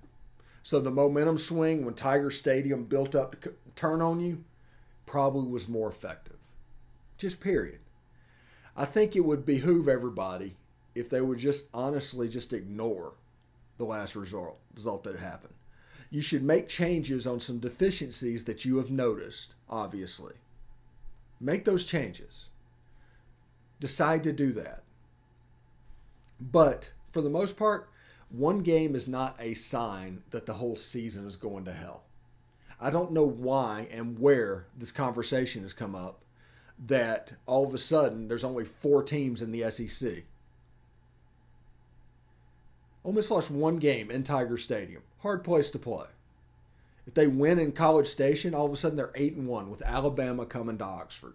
So 0.62 0.80
the 0.80 0.90
momentum 0.90 1.38
swing 1.38 1.84
when 1.84 1.94
tiger 1.94 2.30
stadium 2.30 2.84
built 2.84 3.14
up 3.14 3.40
to 3.42 3.52
turn 3.76 4.00
on 4.00 4.20
you 4.20 4.44
probably 5.06 5.48
was 5.48 5.68
more 5.68 5.88
effective. 5.88 6.36
Just 7.18 7.40
period. 7.40 7.80
I 8.76 8.84
think 8.84 9.14
it 9.14 9.24
would 9.24 9.44
behoove 9.44 9.88
everybody 9.88 10.56
if 10.94 11.08
they 11.08 11.20
would 11.20 11.38
just 11.38 11.66
honestly 11.74 12.28
just 12.28 12.52
ignore 12.52 13.12
the 13.76 13.84
last 13.84 14.16
result 14.16 14.58
result 14.74 15.04
that 15.04 15.18
happened. 15.18 15.54
You 16.10 16.22
should 16.22 16.42
make 16.42 16.68
changes 16.68 17.26
on 17.26 17.40
some 17.40 17.58
deficiencies 17.58 18.44
that 18.44 18.64
you 18.64 18.76
have 18.78 18.90
noticed 18.90 19.54
obviously. 19.68 20.34
Make 21.40 21.64
those 21.64 21.84
changes. 21.84 22.48
Decide 23.80 24.22
to 24.24 24.32
do 24.32 24.52
that. 24.52 24.83
But 26.52 26.92
for 27.08 27.22
the 27.22 27.30
most 27.30 27.56
part, 27.56 27.88
one 28.28 28.60
game 28.60 28.94
is 28.94 29.08
not 29.08 29.36
a 29.40 29.54
sign 29.54 30.22
that 30.30 30.46
the 30.46 30.54
whole 30.54 30.76
season 30.76 31.26
is 31.26 31.36
going 31.36 31.64
to 31.64 31.72
hell. 31.72 32.02
I 32.80 32.90
don't 32.90 33.12
know 33.12 33.24
why 33.24 33.88
and 33.90 34.18
where 34.18 34.66
this 34.76 34.92
conversation 34.92 35.62
has 35.62 35.72
come 35.72 35.94
up 35.94 36.20
that 36.86 37.34
all 37.46 37.64
of 37.66 37.72
a 37.72 37.78
sudden 37.78 38.28
there's 38.28 38.44
only 38.44 38.64
four 38.64 39.02
teams 39.02 39.40
in 39.40 39.52
the 39.52 39.70
SEC. 39.70 40.24
Ole 43.04 43.12
Miss 43.12 43.30
lost 43.30 43.50
one 43.50 43.76
game 43.76 44.10
in 44.10 44.22
Tiger 44.22 44.58
Stadium. 44.58 45.02
Hard 45.20 45.44
place 45.44 45.70
to 45.70 45.78
play. 45.78 46.06
If 47.06 47.14
they 47.14 47.26
win 47.26 47.58
in 47.58 47.72
College 47.72 48.08
Station, 48.08 48.54
all 48.54 48.66
of 48.66 48.72
a 48.72 48.76
sudden 48.76 48.96
they're 48.96 49.12
eight 49.14 49.34
and 49.34 49.46
one 49.46 49.70
with 49.70 49.82
Alabama 49.82 50.46
coming 50.46 50.78
to 50.78 50.84
Oxford. 50.84 51.34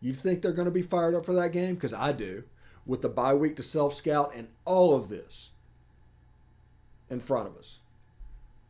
You 0.00 0.14
think 0.14 0.42
they're 0.42 0.52
going 0.52 0.66
to 0.66 0.70
be 0.70 0.82
fired 0.82 1.14
up 1.14 1.24
for 1.24 1.32
that 1.34 1.52
game? 1.52 1.74
Because 1.74 1.94
I 1.94 2.12
do. 2.12 2.44
With 2.88 3.02
the 3.02 3.08
bye 3.08 3.34
week 3.34 3.54
to 3.56 3.62
self 3.62 3.94
scout 3.94 4.32
and 4.34 4.48
all 4.64 4.94
of 4.94 5.08
this 5.08 5.50
in 7.08 7.20
front 7.20 7.46
of 7.46 7.56
us. 7.56 7.78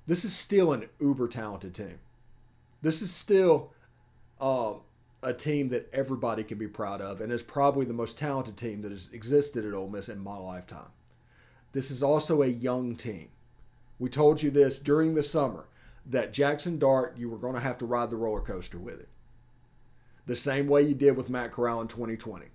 This 0.07 0.25
is 0.25 0.35
still 0.35 0.73
an 0.73 0.89
uber 1.01 1.29
talented 1.29 1.75
team. 1.75 1.99
This 2.83 3.01
is 3.01 3.11
still 3.11 3.73
um, 4.41 4.81
a 5.23 5.33
team 5.33 5.69
that 5.69 5.89
everybody 5.93 6.45
can 6.45 6.59
be 6.59 6.69
proud 6.69 7.01
of 7.01 7.21
and 7.21 7.33
is 7.33 7.43
probably 7.43 7.85
the 7.85 7.93
most 7.93 8.17
talented 8.17 8.57
team 8.57 8.83
that 8.83 8.93
has 8.93 9.11
existed 9.13 9.65
at 9.65 9.75
Ole 9.75 9.89
Miss 9.89 10.09
in 10.09 10.21
my 10.21 10.37
lifetime. 10.37 10.91
This 11.73 11.91
is 11.91 12.03
also 12.03 12.43
a 12.43 12.47
young 12.47 12.97
team. 12.97 13.29
We 13.99 14.09
told 14.09 14.43
you 14.43 14.51
this 14.51 14.79
during 14.79 15.15
the 15.15 15.23
summer 15.23 15.67
that 16.07 16.33
Jackson 16.33 16.79
Dart, 16.79 17.17
you 17.19 17.29
were 17.29 17.37
going 17.37 17.55
to 17.55 17.61
have 17.61 17.79
to 17.79 17.87
ride 17.87 18.11
the 18.11 18.17
roller 18.17 18.41
coaster 18.41 18.79
with 18.79 19.01
it. 19.01 19.09
The 20.27 20.37
same 20.37 20.69
way 20.69 20.83
you 20.83 20.95
did 20.95 21.17
with 21.17 21.31
Matt 21.31 21.53
Corral 21.53 21.81
in 21.81 21.89
2020. 21.89 22.47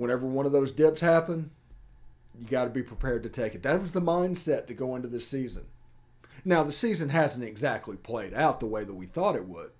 Whenever 0.00 0.26
one 0.26 0.46
of 0.46 0.52
those 0.52 0.72
dips 0.72 1.02
happen, 1.02 1.50
you 2.40 2.46
got 2.46 2.64
to 2.64 2.70
be 2.70 2.82
prepared 2.82 3.22
to 3.22 3.28
take 3.28 3.54
it. 3.54 3.62
That 3.62 3.78
was 3.78 3.92
the 3.92 4.00
mindset 4.00 4.66
to 4.66 4.72
go 4.72 4.96
into 4.96 5.08
this 5.08 5.28
season. 5.28 5.66
Now, 6.42 6.62
the 6.62 6.72
season 6.72 7.10
hasn't 7.10 7.44
exactly 7.44 7.96
played 7.96 8.32
out 8.32 8.60
the 8.60 8.66
way 8.66 8.82
that 8.82 8.94
we 8.94 9.04
thought 9.04 9.36
it 9.36 9.44
would, 9.44 9.72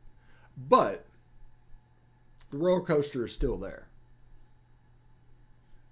but 0.59 1.07
the 2.51 2.59
roller 2.59 2.83
coaster 2.83 3.25
is 3.25 3.33
still 3.33 3.57
there. 3.57 3.89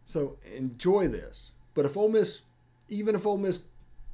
So 0.04 0.36
enjoy 0.54 1.08
this. 1.08 1.52
But 1.72 1.86
if 1.86 1.96
Ole 1.96 2.10
Miss, 2.10 2.42
even 2.90 3.14
if 3.14 3.24
Ole 3.24 3.38
Miss, 3.38 3.62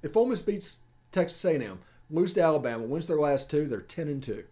if 0.05 0.17
Ole 0.17 0.27
Miss 0.27 0.41
beats 0.41 0.79
Texas 1.11 1.45
A&M, 1.45 1.81
lose 2.09 2.35
to 2.35 2.41
Alabama, 2.41 2.85
wins 2.85 3.09
their 3.09 3.19
last 3.19 3.51
two, 3.51 3.67
they're 3.67 3.81
10 3.81 4.07
and 4.07 4.23
2. 4.23 4.45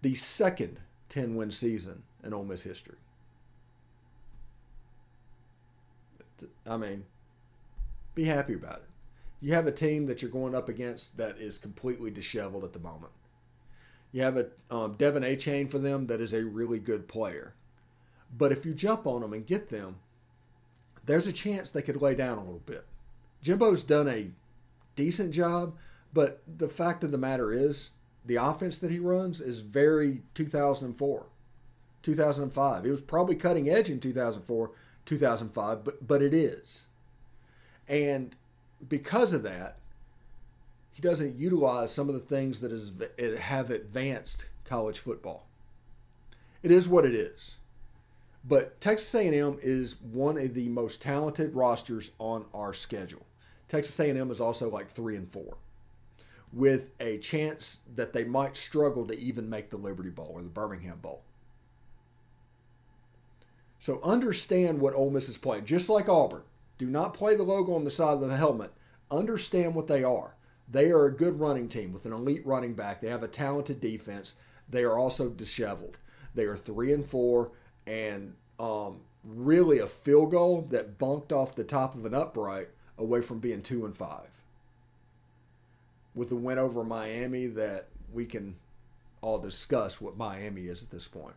The 0.00 0.14
second 0.14 0.80
10 1.10 1.36
win 1.36 1.50
season 1.50 2.04
in 2.24 2.32
Ole 2.32 2.44
Miss 2.44 2.62
history. 2.62 2.96
I 6.66 6.76
mean, 6.76 7.04
be 8.14 8.24
happy 8.24 8.54
about 8.54 8.78
it. 8.78 8.88
You 9.40 9.54
have 9.54 9.66
a 9.66 9.72
team 9.72 10.04
that 10.04 10.22
you're 10.22 10.30
going 10.30 10.54
up 10.54 10.68
against 10.68 11.16
that 11.16 11.38
is 11.38 11.58
completely 11.58 12.10
disheveled 12.10 12.64
at 12.64 12.72
the 12.72 12.78
moment. 12.78 13.12
You 14.12 14.22
have 14.22 14.36
a 14.36 14.46
um, 14.70 14.94
De'Von 14.94 15.24
Achane 15.24 15.70
for 15.70 15.78
them 15.78 16.06
that 16.06 16.20
is 16.20 16.32
a 16.32 16.44
really 16.44 16.78
good 16.78 17.08
player. 17.08 17.54
But 18.36 18.52
if 18.52 18.64
you 18.64 18.74
jump 18.74 19.06
on 19.06 19.22
them 19.22 19.32
and 19.32 19.46
get 19.46 19.70
them, 19.70 19.96
there's 21.04 21.26
a 21.26 21.32
chance 21.32 21.70
they 21.70 21.82
could 21.82 22.00
lay 22.00 22.14
down 22.14 22.38
a 22.38 22.44
little 22.44 22.62
bit. 22.64 22.84
Jimbo's 23.42 23.82
done 23.82 24.08
a 24.08 24.30
decent 24.94 25.32
job, 25.32 25.74
but 26.12 26.42
the 26.46 26.68
fact 26.68 27.02
of 27.02 27.10
the 27.10 27.18
matter 27.18 27.52
is, 27.52 27.90
the 28.24 28.36
offense 28.36 28.78
that 28.78 28.90
he 28.90 29.00
runs 29.00 29.40
is 29.40 29.60
very 29.60 30.22
2004, 30.34 31.26
2005. 32.02 32.86
It 32.86 32.90
was 32.90 33.00
probably 33.00 33.34
cutting 33.34 33.68
edge 33.68 33.90
in 33.90 33.98
2004, 33.98 34.70
2005, 35.06 35.84
but 35.84 36.06
but 36.06 36.22
it 36.22 36.34
is. 36.34 36.86
And 37.88 38.34
because 38.88 39.32
of 39.32 39.42
that, 39.42 39.76
he 40.92 41.02
doesn't 41.02 41.38
utilize 41.38 41.92
some 41.92 42.08
of 42.08 42.14
the 42.14 42.20
things 42.20 42.60
that 42.60 42.72
is 42.72 42.92
have 43.40 43.70
advanced 43.70 44.46
college 44.64 44.98
football. 44.98 45.46
It 46.62 46.70
is 46.70 46.88
what 46.88 47.04
it 47.04 47.14
is. 47.14 47.56
But 48.44 48.80
Texas 48.80 49.14
A&M 49.14 49.58
is 49.62 50.00
one 50.00 50.36
of 50.36 50.54
the 50.54 50.68
most 50.68 51.00
talented 51.00 51.54
rosters 51.54 52.10
on 52.18 52.46
our 52.52 52.72
schedule. 52.72 53.24
Texas 53.68 53.98
A&M 54.00 54.30
is 54.30 54.40
also 54.40 54.68
like 54.68 54.88
3 54.90 55.16
and 55.16 55.28
4 55.28 55.56
with 56.52 56.90
a 57.00 57.18
chance 57.18 57.78
that 57.94 58.12
they 58.12 58.24
might 58.24 58.56
struggle 58.56 59.06
to 59.06 59.18
even 59.18 59.48
make 59.48 59.70
the 59.70 59.76
Liberty 59.76 60.10
Bowl 60.10 60.32
or 60.34 60.42
the 60.42 60.48
Birmingham 60.48 60.98
Bowl. 60.98 61.22
So 63.82 63.98
understand 64.04 64.80
what 64.80 64.94
Ole 64.94 65.10
Miss 65.10 65.28
is 65.28 65.38
playing. 65.38 65.64
Just 65.64 65.88
like 65.88 66.08
Auburn, 66.08 66.44
do 66.78 66.86
not 66.86 67.14
play 67.14 67.34
the 67.34 67.42
logo 67.42 67.74
on 67.74 67.82
the 67.82 67.90
side 67.90 68.14
of 68.14 68.20
the 68.20 68.36
helmet. 68.36 68.70
Understand 69.10 69.74
what 69.74 69.88
they 69.88 70.04
are. 70.04 70.36
They 70.70 70.92
are 70.92 71.06
a 71.06 71.12
good 71.12 71.40
running 71.40 71.68
team 71.68 71.92
with 71.92 72.06
an 72.06 72.12
elite 72.12 72.46
running 72.46 72.74
back. 72.74 73.00
They 73.00 73.08
have 73.08 73.24
a 73.24 73.28
talented 73.28 73.80
defense. 73.80 74.36
They 74.70 74.84
are 74.84 74.96
also 74.96 75.30
disheveled. 75.30 75.96
They 76.32 76.44
are 76.44 76.56
three 76.56 76.92
and 76.92 77.04
four, 77.04 77.50
and 77.84 78.34
um, 78.60 79.00
really 79.24 79.80
a 79.80 79.88
field 79.88 80.30
goal 80.30 80.62
that 80.70 80.96
bunked 80.96 81.32
off 81.32 81.56
the 81.56 81.64
top 81.64 81.96
of 81.96 82.04
an 82.04 82.14
upright 82.14 82.68
away 82.96 83.20
from 83.20 83.40
being 83.40 83.62
two 83.62 83.84
and 83.84 83.96
five. 83.96 84.30
With 86.14 86.28
the 86.28 86.36
win 86.36 86.60
over 86.60 86.84
Miami, 86.84 87.48
that 87.48 87.88
we 88.12 88.26
can 88.26 88.54
all 89.22 89.40
discuss 89.40 90.00
what 90.00 90.16
Miami 90.16 90.68
is 90.68 90.84
at 90.84 90.90
this 90.90 91.08
point. 91.08 91.34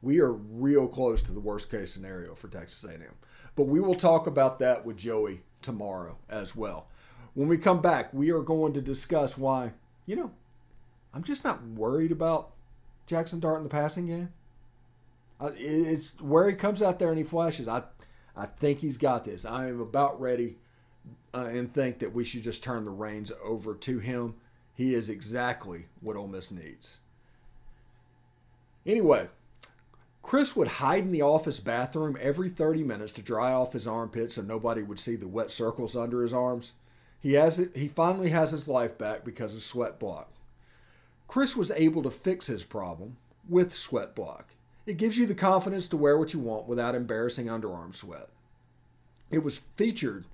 We 0.00 0.20
are 0.20 0.32
real 0.32 0.86
close 0.86 1.22
to 1.22 1.32
the 1.32 1.40
worst 1.40 1.70
case 1.70 1.92
scenario 1.92 2.34
for 2.34 2.48
Texas 2.48 2.84
A&M, 2.84 3.14
but 3.56 3.64
we 3.64 3.80
will 3.80 3.94
talk 3.94 4.26
about 4.26 4.58
that 4.60 4.84
with 4.84 4.96
Joey 4.96 5.42
tomorrow 5.60 6.18
as 6.28 6.54
well. 6.54 6.88
When 7.34 7.48
we 7.48 7.58
come 7.58 7.80
back, 7.80 8.12
we 8.14 8.30
are 8.30 8.42
going 8.42 8.72
to 8.74 8.80
discuss 8.80 9.36
why, 9.36 9.72
you 10.06 10.16
know, 10.16 10.30
I'm 11.12 11.22
just 11.24 11.44
not 11.44 11.64
worried 11.64 12.12
about 12.12 12.50
Jackson 13.06 13.40
Dart 13.40 13.58
in 13.58 13.64
the 13.64 13.68
passing 13.68 14.06
game. 14.06 14.30
It's 15.40 16.20
where 16.20 16.48
he 16.48 16.56
comes 16.56 16.82
out 16.82 16.98
there 16.98 17.10
and 17.10 17.18
he 17.18 17.24
flashes. 17.24 17.68
I, 17.68 17.82
I 18.36 18.46
think 18.46 18.80
he's 18.80 18.98
got 18.98 19.24
this. 19.24 19.44
I 19.44 19.68
am 19.68 19.80
about 19.80 20.20
ready 20.20 20.56
uh, 21.34 21.48
and 21.50 21.72
think 21.72 21.98
that 22.00 22.12
we 22.12 22.24
should 22.24 22.42
just 22.42 22.62
turn 22.62 22.84
the 22.84 22.90
reins 22.90 23.32
over 23.42 23.74
to 23.74 23.98
him. 23.98 24.34
He 24.74 24.94
is 24.94 25.08
exactly 25.08 25.86
what 26.00 26.16
Ole 26.16 26.28
Miss 26.28 26.50
needs. 26.50 26.98
Anyway, 28.86 29.28
Chris 30.28 30.54
would 30.54 30.68
hide 30.68 31.04
in 31.04 31.10
the 31.10 31.22
office 31.22 31.58
bathroom 31.58 32.14
every 32.20 32.50
30 32.50 32.82
minutes 32.82 33.14
to 33.14 33.22
dry 33.22 33.50
off 33.50 33.72
his 33.72 33.88
armpits 33.88 34.34
so 34.34 34.42
nobody 34.42 34.82
would 34.82 34.98
see 34.98 35.16
the 35.16 35.26
wet 35.26 35.50
circles 35.50 35.96
under 35.96 36.20
his 36.20 36.34
arms. 36.34 36.72
He 37.18 37.32
has 37.32 37.58
it, 37.58 37.74
he 37.74 37.88
finally 37.88 38.28
has 38.28 38.50
his 38.50 38.68
life 38.68 38.98
back 38.98 39.24
because 39.24 39.54
of 39.54 39.62
Sweat 39.62 39.98
Block. 39.98 40.30
Chris 41.28 41.56
was 41.56 41.70
able 41.70 42.02
to 42.02 42.10
fix 42.10 42.46
his 42.46 42.62
problem 42.62 43.16
with 43.48 43.72
Sweat 43.72 44.14
Block. 44.14 44.52
It 44.84 44.98
gives 44.98 45.16
you 45.16 45.24
the 45.24 45.34
confidence 45.34 45.88
to 45.88 45.96
wear 45.96 46.18
what 46.18 46.34
you 46.34 46.40
want 46.40 46.68
without 46.68 46.94
embarrassing 46.94 47.46
underarm 47.46 47.94
sweat. 47.94 48.28
It 49.30 49.42
was 49.42 49.62
featured, 49.76 50.26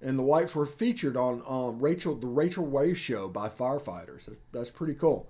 and 0.00 0.16
the 0.16 0.22
wipes 0.22 0.54
were 0.54 0.64
featured 0.64 1.16
on 1.16 1.42
um, 1.44 1.80
Rachael 1.80 2.14
the 2.14 2.28
Rachael 2.28 2.68
Ray 2.68 2.94
show 2.94 3.26
by 3.26 3.48
firefighters. 3.48 4.32
That's 4.52 4.70
pretty 4.70 4.94
cool. 4.94 5.28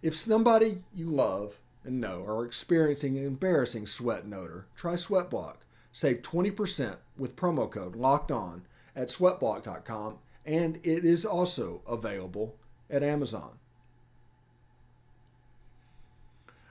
If 0.00 0.16
somebody 0.16 0.84
you 0.94 1.10
love 1.10 1.60
and 1.84 2.00
know 2.00 2.24
are 2.24 2.44
experiencing 2.44 3.16
an 3.16 3.26
embarrassing 3.26 3.86
sweat 3.86 4.24
and 4.24 4.34
odor, 4.34 4.66
try 4.76 4.94
Sweatblock. 4.94 5.56
Save 5.92 6.22
20% 6.22 6.96
with 7.16 7.36
promo 7.36 7.70
code 7.70 7.96
locked 7.96 8.30
on 8.30 8.62
at 8.94 9.08
sweatblock.com, 9.08 10.18
and 10.44 10.76
it 10.82 11.04
is 11.04 11.24
also 11.24 11.82
available 11.88 12.56
at 12.90 13.02
Amazon. 13.02 13.58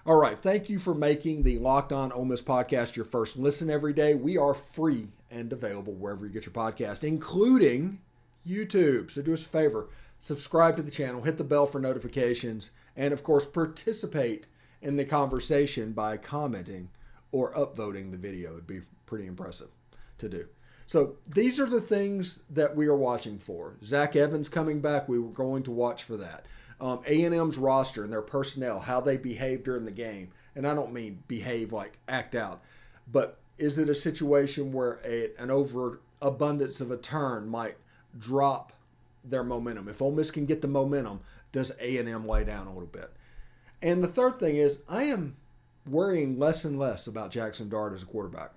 All 0.05 0.15
right. 0.15 0.39
Thank 0.39 0.69
you 0.69 0.79
for 0.79 0.95
making 0.95 1.43
the 1.43 1.59
Locked 1.59 1.91
On 1.91 2.13
Ole 2.13 2.23
Miss 2.23 2.41
podcast 2.41 2.95
your 2.95 3.03
first 3.03 3.35
listen 3.37 3.69
every 3.69 3.91
day. 3.91 4.15
We 4.15 4.37
are 4.37 4.53
free 4.53 5.09
and 5.29 5.51
available 5.51 5.93
wherever 5.93 6.25
you 6.25 6.31
get 6.31 6.45
your 6.45 6.53
podcast, 6.53 7.03
including 7.03 7.99
YouTube. 8.47 9.11
So 9.11 9.21
do 9.21 9.33
us 9.33 9.45
a 9.45 9.49
favor 9.49 9.89
subscribe 10.19 10.75
to 10.77 10.81
the 10.81 10.91
channel, 10.91 11.23
hit 11.23 11.37
the 11.37 11.43
bell 11.43 11.65
for 11.65 11.79
notifications, 11.79 12.71
and 12.95 13.13
of 13.13 13.23
course, 13.23 13.45
participate 13.45 14.47
in 14.81 14.97
the 14.97 15.05
conversation 15.05 15.91
by 15.91 16.17
commenting 16.17 16.89
or 17.31 17.53
upvoting 17.53 18.11
the 18.11 18.17
video. 18.17 18.53
It'd 18.53 18.67
be 18.67 18.81
pretty 19.05 19.27
impressive 19.27 19.69
to 20.17 20.29
do. 20.29 20.47
So 20.85 21.15
these 21.27 21.59
are 21.59 21.65
the 21.65 21.81
things 21.81 22.39
that 22.49 22.75
we 22.75 22.87
are 22.87 22.95
watching 22.95 23.39
for. 23.39 23.75
Zach 23.83 24.15
Evans 24.15 24.47
coming 24.47 24.79
back, 24.79 25.09
we 25.09 25.19
were 25.19 25.31
going 25.31 25.63
to 25.63 25.71
watch 25.71 26.03
for 26.03 26.15
that 26.17 26.45
um, 26.79 27.01
A&M's 27.05 27.57
roster 27.57 28.03
and 28.03 28.11
their 28.11 28.21
personnel, 28.21 28.79
how 28.79 29.01
they 29.01 29.17
behave 29.17 29.63
during 29.63 29.85
the 29.85 29.91
game. 29.91 30.31
And 30.55 30.67
I 30.67 30.73
don't 30.73 30.93
mean 30.93 31.23
behave 31.27 31.73
like 31.73 31.97
act 32.07 32.35
out, 32.35 32.61
but 33.11 33.37
is 33.57 33.77
it 33.77 33.89
a 33.89 33.95
situation 33.95 34.71
where 34.71 34.99
a, 35.05 35.31
an 35.39 35.51
overabundance 35.51 36.81
of 36.81 36.91
a 36.91 36.97
turn 36.97 37.47
might 37.47 37.77
drop 38.17 38.73
their 39.23 39.43
momentum? 39.43 39.87
If 39.87 40.01
Ole 40.01 40.11
Miss 40.11 40.31
can 40.31 40.45
get 40.45 40.61
the 40.61 40.67
momentum, 40.67 41.21
does 41.51 41.71
A&M 41.79 42.27
lay 42.27 42.43
down 42.43 42.67
a 42.67 42.73
little 42.73 42.87
bit? 42.87 43.11
And 43.81 44.03
the 44.03 44.07
third 44.07 44.39
thing 44.39 44.57
is, 44.57 44.81
I 44.89 45.03
am 45.03 45.35
worrying 45.85 46.39
less 46.39 46.65
and 46.65 46.77
less 46.77 47.07
about 47.07 47.31
Jackson 47.31 47.69
Dart 47.69 47.93
as 47.93 48.03
a 48.03 48.07
quarterback. 48.07 48.51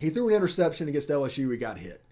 He 0.00 0.10
threw 0.10 0.28
an 0.28 0.34
interception 0.34 0.88
against 0.88 1.08
LSU, 1.08 1.50
he 1.50 1.56
got 1.56 1.78
hit. 1.78 2.02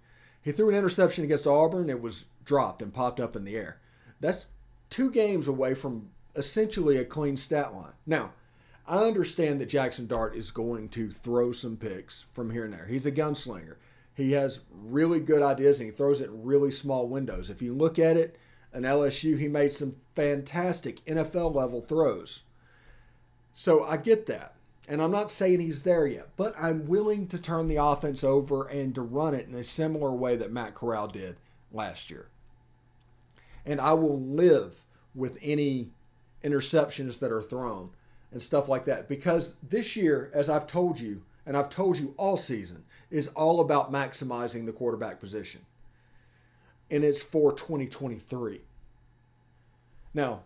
He 0.43 0.53
threw 0.53 0.69
an 0.69 0.75
interception 0.75 1.25
against 1.25 1.47
Auburn, 1.47 1.91
it 1.91 2.01
was 2.01 2.27
dropped 2.45 2.83
and 2.83 2.93
popped 2.93 3.21
up 3.21 3.37
in 3.37 3.45
the 3.45 3.57
air. 3.57 3.79
That's 4.21 4.47
two 4.91 5.11
games 5.11 5.49
away 5.49 5.75
from 5.75 6.11
essentially 6.37 6.97
a 6.97 7.05
clean 7.05 7.37
stat 7.37 7.75
line. 7.75 7.93
Now, 8.07 8.33
I 8.87 9.05
understand 9.05 9.61
that 9.61 9.67
Jackson 9.67 10.07
Dart 10.07 10.35
is 10.35 10.51
going 10.51 10.89
to 10.91 11.11
throw 11.11 11.53
some 11.53 11.77
picks 11.77 12.27
from 12.33 12.51
here 12.51 12.65
and 12.65 12.73
there. 12.73 12.87
He's 12.87 13.07
a 13.07 13.13
gunslinger. 13.13 13.77
He 14.15 14.33
has 14.33 14.61
really 14.71 15.21
good 15.21 15.43
ideas 15.43 15.81
and 15.81 15.91
he 15.91 15.97
throws 15.97 16.21
it 16.21 16.29
in 16.29 16.45
really 16.45 16.71
small 16.71 17.09
windows. 17.09 17.51
If 17.51 17.63
you 17.63 17.75
look 17.75 17.99
at 17.99 18.17
it, 18.17 18.37
an 18.75 18.83
LSU, 18.83 19.39
he 19.39 19.49
made 19.49 19.73
some 19.73 19.97
fantastic 20.15 21.03
NFL 21.05 21.55
level 21.55 21.81
throws. 21.81 22.43
So 23.55 23.85
I 23.85 23.97
get 23.97 24.27
that. 24.27 24.55
And 24.87 25.01
I'm 25.01 25.13
not 25.13 25.31
saying 25.31 25.61
he's 25.61 25.83
there 25.83 26.07
yet, 26.07 26.29
but 26.37 26.53
I'm 26.61 26.87
willing 26.87 27.27
to 27.29 27.39
turn 27.39 27.69
the 27.69 27.77
offense 27.77 28.23
over 28.23 28.67
and 28.67 28.95
to 28.97 29.01
run 29.01 29.33
it 29.33 29.49
in 29.49 29.55
a 29.55 29.63
similar 29.63 30.13
way 30.13 30.37
that 30.37 30.53
Matt 30.53 30.75
Corral 30.75 31.07
did 31.07 31.37
last 31.73 32.11
year. 32.11 32.29
And 33.65 33.81
I 33.81 33.95
will 33.95 34.21
live 34.21 34.85
with 35.15 35.39
any 35.41 35.89
interceptions 36.43 37.19
that 37.21 37.33
are 37.33 37.41
thrown 37.41 37.91
and 38.31 38.43
stuff 38.43 38.69
like 38.69 38.85
that 38.85 39.09
because 39.09 39.57
this 39.63 39.97
year, 39.97 40.31
as 40.35 40.51
I've 40.51 40.67
told 40.67 41.01
you, 41.01 41.23
and 41.47 41.57
I've 41.57 41.71
told 41.71 41.99
you 41.99 42.15
all 42.19 42.37
season, 42.37 42.85
is 43.11 43.29
all 43.29 43.61
about 43.61 43.93
maximizing 43.93 44.67
the 44.67 44.73
quarterback 44.73 45.21
position. 45.21 45.63
And 46.95 47.03
it's 47.03 47.25
for 47.25 47.53
2023. 47.53 48.61
Now, 50.15 50.43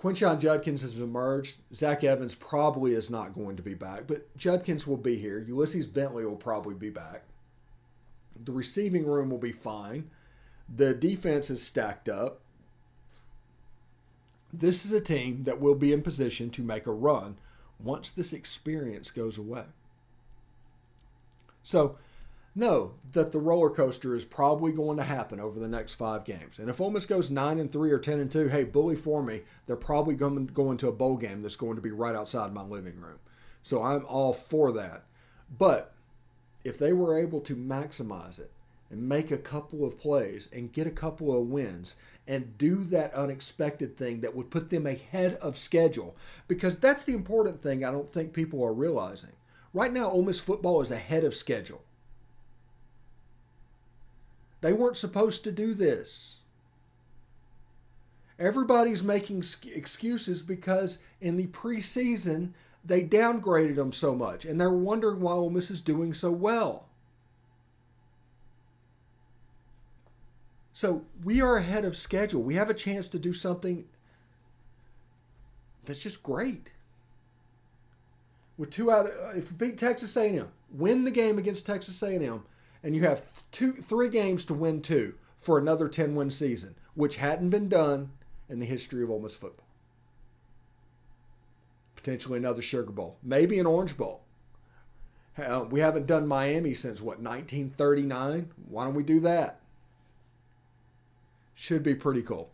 Quinshon 0.00 0.40
Judkins 0.40 0.82
has 0.82 0.98
emerged. 0.98 1.58
Zach 1.72 2.02
Evans 2.02 2.34
probably 2.34 2.94
is 2.94 3.08
not 3.08 3.32
going 3.32 3.54
to 3.54 3.62
be 3.62 3.74
back, 3.74 4.08
but 4.08 4.36
Judkins 4.36 4.84
will 4.84 4.96
be 4.96 5.14
here. 5.14 5.38
Ulysses 5.38 5.86
Bentley 5.86 6.24
will 6.24 6.34
probably 6.34 6.74
be 6.74 6.90
back. 6.90 7.22
The 8.44 8.50
receiving 8.50 9.06
room 9.06 9.30
will 9.30 9.38
be 9.38 9.52
fine. 9.52 10.10
The 10.68 10.92
defense 10.92 11.50
is 11.50 11.62
stacked 11.62 12.08
up. 12.08 12.40
This 14.52 14.84
is 14.84 14.90
a 14.90 15.00
team 15.00 15.44
that 15.44 15.60
will 15.60 15.76
be 15.76 15.92
in 15.92 16.02
position 16.02 16.50
to 16.50 16.64
make 16.64 16.88
a 16.88 16.92
run 16.92 17.36
once 17.78 18.10
this 18.10 18.32
experience 18.32 19.12
goes 19.12 19.38
away. 19.38 19.66
So, 21.62 21.96
know 22.54 22.92
that 23.12 23.32
the 23.32 23.38
roller 23.38 23.70
coaster 23.70 24.14
is 24.14 24.24
probably 24.24 24.72
going 24.72 24.98
to 24.98 25.04
happen 25.04 25.40
over 25.40 25.58
the 25.58 25.68
next 25.68 25.94
five 25.94 26.24
games. 26.24 26.58
And 26.58 26.68
if 26.68 26.80
Ole 26.80 26.90
Miss 26.90 27.06
goes 27.06 27.30
nine 27.30 27.58
and 27.58 27.72
three 27.72 27.90
or 27.90 27.98
ten 27.98 28.20
and 28.20 28.30
two, 28.30 28.48
hey, 28.48 28.64
bully 28.64 28.96
for 28.96 29.22
me. 29.22 29.42
They're 29.66 29.76
probably 29.76 30.14
going 30.14 30.46
to 30.46 30.52
go 30.52 30.70
into 30.70 30.88
a 30.88 30.92
bowl 30.92 31.16
game 31.16 31.42
that's 31.42 31.56
going 31.56 31.76
to 31.76 31.82
be 31.82 31.90
right 31.90 32.14
outside 32.14 32.52
my 32.52 32.62
living 32.62 33.00
room. 33.00 33.18
So 33.62 33.82
I'm 33.82 34.04
all 34.06 34.32
for 34.32 34.72
that. 34.72 35.04
But 35.56 35.94
if 36.64 36.78
they 36.78 36.92
were 36.92 37.18
able 37.18 37.40
to 37.40 37.56
maximize 37.56 38.38
it 38.38 38.50
and 38.90 39.08
make 39.08 39.30
a 39.30 39.38
couple 39.38 39.84
of 39.84 39.98
plays 39.98 40.48
and 40.52 40.72
get 40.72 40.86
a 40.86 40.90
couple 40.90 41.36
of 41.36 41.48
wins 41.48 41.96
and 42.28 42.56
do 42.58 42.84
that 42.84 43.14
unexpected 43.14 43.96
thing 43.96 44.20
that 44.20 44.34
would 44.34 44.50
put 44.50 44.70
them 44.70 44.86
ahead 44.86 45.34
of 45.36 45.56
schedule, 45.56 46.16
because 46.46 46.78
that's 46.78 47.04
the 47.04 47.14
important 47.14 47.62
thing 47.62 47.84
I 47.84 47.90
don't 47.90 48.12
think 48.12 48.32
people 48.32 48.62
are 48.62 48.72
realizing. 48.72 49.32
Right 49.72 49.92
now, 49.92 50.10
Ole 50.10 50.22
Miss 50.22 50.38
football 50.38 50.82
is 50.82 50.90
ahead 50.90 51.24
of 51.24 51.34
schedule. 51.34 51.82
They 54.62 54.72
weren't 54.72 54.96
supposed 54.96 55.44
to 55.44 55.52
do 55.52 55.74
this. 55.74 56.36
Everybody's 58.38 59.04
making 59.04 59.44
excuses 59.74 60.42
because 60.42 60.98
in 61.20 61.36
the 61.36 61.48
preseason 61.48 62.52
they 62.84 63.02
downgraded 63.02 63.76
them 63.76 63.92
so 63.92 64.14
much, 64.14 64.44
and 64.44 64.60
they're 64.60 64.70
wondering 64.70 65.20
why 65.20 65.32
Ole 65.32 65.50
Miss 65.50 65.70
is 65.70 65.80
doing 65.80 66.14
so 66.14 66.30
well. 66.30 66.88
So 70.72 71.04
we 71.22 71.40
are 71.40 71.56
ahead 71.56 71.84
of 71.84 71.96
schedule. 71.96 72.42
We 72.42 72.54
have 72.54 72.70
a 72.70 72.74
chance 72.74 73.06
to 73.08 73.18
do 73.18 73.32
something 73.32 73.84
that's 75.84 76.00
just 76.00 76.22
great. 76.22 76.72
With 78.56 78.70
two 78.70 78.90
out, 78.90 79.06
of, 79.06 79.12
if 79.36 79.50
you 79.50 79.56
beat 79.56 79.78
Texas 79.78 80.16
A&M, 80.16 80.48
win 80.70 81.04
the 81.04 81.10
game 81.10 81.38
against 81.38 81.66
Texas 81.66 82.02
A&M, 82.02 82.44
and 82.82 82.96
you 82.96 83.02
have 83.02 83.22
two, 83.50 83.72
three 83.72 84.08
games 84.08 84.44
to 84.46 84.54
win 84.54 84.82
two 84.82 85.14
for 85.36 85.58
another 85.58 85.88
10 85.88 86.14
win 86.14 86.30
season, 86.30 86.74
which 86.94 87.16
hadn't 87.16 87.50
been 87.50 87.68
done 87.68 88.10
in 88.48 88.58
the 88.58 88.66
history 88.66 89.02
of 89.02 89.10
Ole 89.10 89.20
Miss 89.20 89.34
football. 89.34 89.66
Potentially 91.96 92.38
another 92.38 92.62
Sugar 92.62 92.92
Bowl, 92.92 93.18
maybe 93.22 93.58
an 93.58 93.66
Orange 93.66 93.96
Bowl. 93.96 94.22
Uh, 95.38 95.64
we 95.70 95.80
haven't 95.80 96.06
done 96.06 96.26
Miami 96.26 96.74
since 96.74 97.00
what 97.00 97.18
1939. 97.18 98.50
Why 98.68 98.84
don't 98.84 98.94
we 98.94 99.02
do 99.02 99.20
that? 99.20 99.60
Should 101.54 101.82
be 101.82 101.94
pretty 101.94 102.22
cool. 102.22 102.50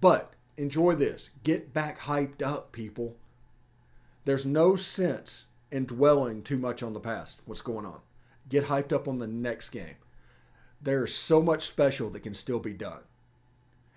But 0.00 0.32
enjoy 0.56 0.94
this. 0.94 1.30
Get 1.44 1.72
back 1.72 2.00
hyped 2.00 2.42
up, 2.42 2.72
people. 2.72 3.16
There's 4.24 4.44
no 4.44 4.76
sense 4.76 5.44
in 5.70 5.86
dwelling 5.86 6.42
too 6.42 6.58
much 6.58 6.82
on 6.82 6.94
the 6.94 7.00
past. 7.00 7.40
What's 7.44 7.60
going 7.60 7.86
on? 7.86 8.00
Get 8.50 8.66
hyped 8.66 8.92
up 8.92 9.08
on 9.08 9.18
the 9.18 9.26
next 9.26 9.70
game. 9.70 9.96
There's 10.82 11.14
so 11.14 11.40
much 11.40 11.66
special 11.66 12.10
that 12.10 12.20
can 12.20 12.34
still 12.34 12.58
be 12.58 12.74
done. 12.74 13.00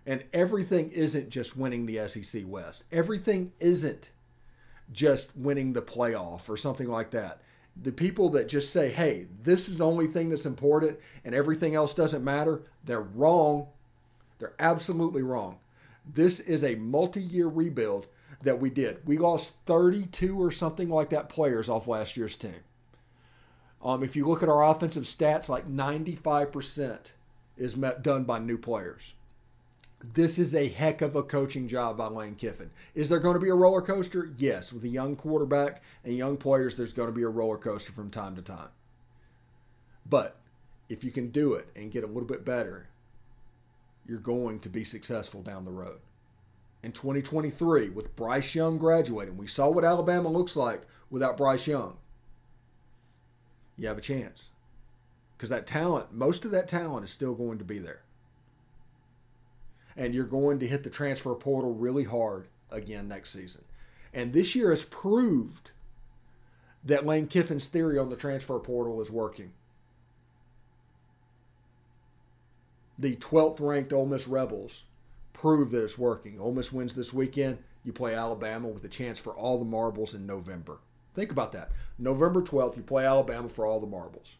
And 0.05 0.23
everything 0.31 0.89
isn't 0.91 1.29
just 1.29 1.57
winning 1.57 1.85
the 1.85 2.07
SEC 2.07 2.43
West. 2.45 2.83
Everything 2.91 3.51
isn't 3.59 4.11
just 4.91 5.35
winning 5.35 5.73
the 5.73 5.81
playoff 5.81 6.49
or 6.49 6.57
something 6.57 6.87
like 6.87 7.11
that. 7.11 7.41
The 7.81 7.91
people 7.91 8.29
that 8.31 8.47
just 8.47 8.71
say, 8.71 8.89
hey, 8.89 9.27
this 9.43 9.67
is 9.67 9.79
the 9.79 9.85
only 9.85 10.07
thing 10.07 10.29
that's 10.29 10.45
important 10.45 10.99
and 11.25 11.33
everything 11.33 11.73
else 11.73 11.93
doesn't 11.93 12.23
matter, 12.23 12.61
they're 12.83 13.01
wrong. 13.01 13.67
They're 14.39 14.53
absolutely 14.59 15.23
wrong. 15.23 15.57
This 16.05 16.39
is 16.39 16.63
a 16.63 16.75
multi 16.75 17.21
year 17.21 17.47
rebuild 17.47 18.07
that 18.43 18.59
we 18.59 18.69
did. 18.69 19.07
We 19.07 19.17
lost 19.17 19.53
32 19.65 20.39
or 20.39 20.51
something 20.51 20.89
like 20.89 21.09
that 21.09 21.29
players 21.29 21.69
off 21.69 21.87
last 21.87 22.17
year's 22.17 22.35
team. 22.35 22.59
Um, 23.83 24.01
if 24.01 24.15
you 24.15 24.25
look 24.25 24.41
at 24.41 24.49
our 24.49 24.63
offensive 24.63 25.03
stats, 25.03 25.49
like 25.49 25.67
95% 25.67 27.11
is 27.57 27.75
met, 27.75 28.01
done 28.01 28.23
by 28.23 28.39
new 28.39 28.57
players. 28.57 29.13
This 30.01 30.39
is 30.39 30.55
a 30.55 30.69
heck 30.69 31.01
of 31.01 31.15
a 31.15 31.23
coaching 31.23 31.67
job 31.67 31.97
by 31.97 32.07
Lane 32.07 32.35
Kiffin. 32.35 32.71
Is 32.95 33.09
there 33.09 33.19
going 33.19 33.35
to 33.35 33.39
be 33.39 33.49
a 33.49 33.55
roller 33.55 33.81
coaster? 33.81 34.31
Yes. 34.37 34.71
With 34.71 34.83
a 34.85 34.89
young 34.89 35.15
quarterback 35.15 35.81
and 36.03 36.15
young 36.15 36.37
players, 36.37 36.75
there's 36.75 36.93
going 36.93 37.09
to 37.09 37.15
be 37.15 37.23
a 37.23 37.29
roller 37.29 37.57
coaster 37.57 37.91
from 37.91 38.09
time 38.09 38.35
to 38.35 38.41
time. 38.41 38.69
But 40.05 40.37
if 40.89 41.03
you 41.03 41.11
can 41.11 41.29
do 41.29 41.53
it 41.53 41.67
and 41.75 41.91
get 41.91 42.03
a 42.03 42.07
little 42.07 42.27
bit 42.27 42.45
better, 42.45 42.87
you're 44.05 44.17
going 44.17 44.59
to 44.61 44.69
be 44.69 44.83
successful 44.83 45.41
down 45.41 45.63
the 45.65 45.71
road. 45.71 45.99
In 46.83 46.91
2023, 46.91 47.89
with 47.89 48.15
Bryce 48.17 48.55
Young 48.55 48.77
graduating, 48.77 49.37
we 49.37 49.47
saw 49.47 49.69
what 49.69 49.85
Alabama 49.85 50.27
looks 50.27 50.57
like 50.57 50.81
without 51.09 51.37
Bryce 51.37 51.65
Young 51.67 51.97
you 53.77 53.87
have 53.87 53.97
a 53.97 54.01
chance. 54.01 54.49
Because 55.37 55.49
that 55.49 55.67
talent, 55.67 56.13
most 56.13 56.45
of 56.45 56.51
that 56.51 56.67
talent 56.67 57.05
is 57.05 57.11
still 57.11 57.33
going 57.33 57.57
to 57.57 57.63
be 57.63 57.79
there. 57.79 58.01
And 59.95 60.13
you're 60.13 60.25
going 60.25 60.59
to 60.59 60.67
hit 60.67 60.83
the 60.83 60.89
transfer 60.89 61.33
portal 61.35 61.73
really 61.73 62.03
hard 62.03 62.47
again 62.71 63.07
next 63.07 63.31
season. 63.31 63.63
And 64.13 64.33
this 64.33 64.55
year 64.55 64.69
has 64.69 64.83
proved 64.85 65.71
that 66.83 67.05
Lane 67.05 67.27
Kiffin's 67.27 67.67
theory 67.67 67.97
on 67.97 68.09
the 68.09 68.15
transfer 68.15 68.59
portal 68.59 69.01
is 69.01 69.09
working. 69.09 69.53
The 72.97 73.15
12th 73.15 73.59
ranked 73.59 73.93
Ole 73.93 74.05
Miss 74.05 74.27
Rebels 74.27 74.83
prove 75.33 75.71
that 75.71 75.83
it's 75.83 75.97
working. 75.97 76.39
Ole 76.39 76.53
Miss 76.53 76.71
wins 76.71 76.95
this 76.95 77.13
weekend. 77.13 77.57
You 77.83 77.91
play 77.91 78.15
Alabama 78.15 78.67
with 78.67 78.83
a 78.85 78.89
chance 78.89 79.19
for 79.19 79.33
all 79.33 79.57
the 79.57 79.65
marbles 79.65 80.13
in 80.13 80.25
November. 80.25 80.79
Think 81.13 81.31
about 81.31 81.51
that. 81.53 81.71
November 81.97 82.41
12th, 82.41 82.77
you 82.77 82.83
play 82.83 83.05
Alabama 83.05 83.47
for 83.47 83.65
all 83.65 83.79
the 83.79 83.87
marbles. 83.87 84.37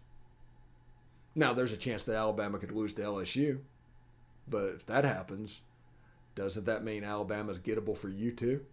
Now, 1.36 1.53
there's 1.53 1.71
a 1.71 1.77
chance 1.77 2.03
that 2.03 2.15
Alabama 2.15 2.57
could 2.57 2.71
lose 2.71 2.93
to 2.93 3.01
LSU. 3.01 3.59
But 4.47 4.69
if 4.69 4.86
that 4.88 5.05
happens, 5.05 5.62
doesn't 6.36 6.65
that 6.65 6.83
mean 6.83 7.03
Alabama's 7.03 7.59
gettable 7.59 7.97
for 7.97 8.09
you 8.09 8.31
too? 8.31 8.65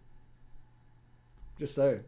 Just 1.57 1.75
saying. 1.75 2.03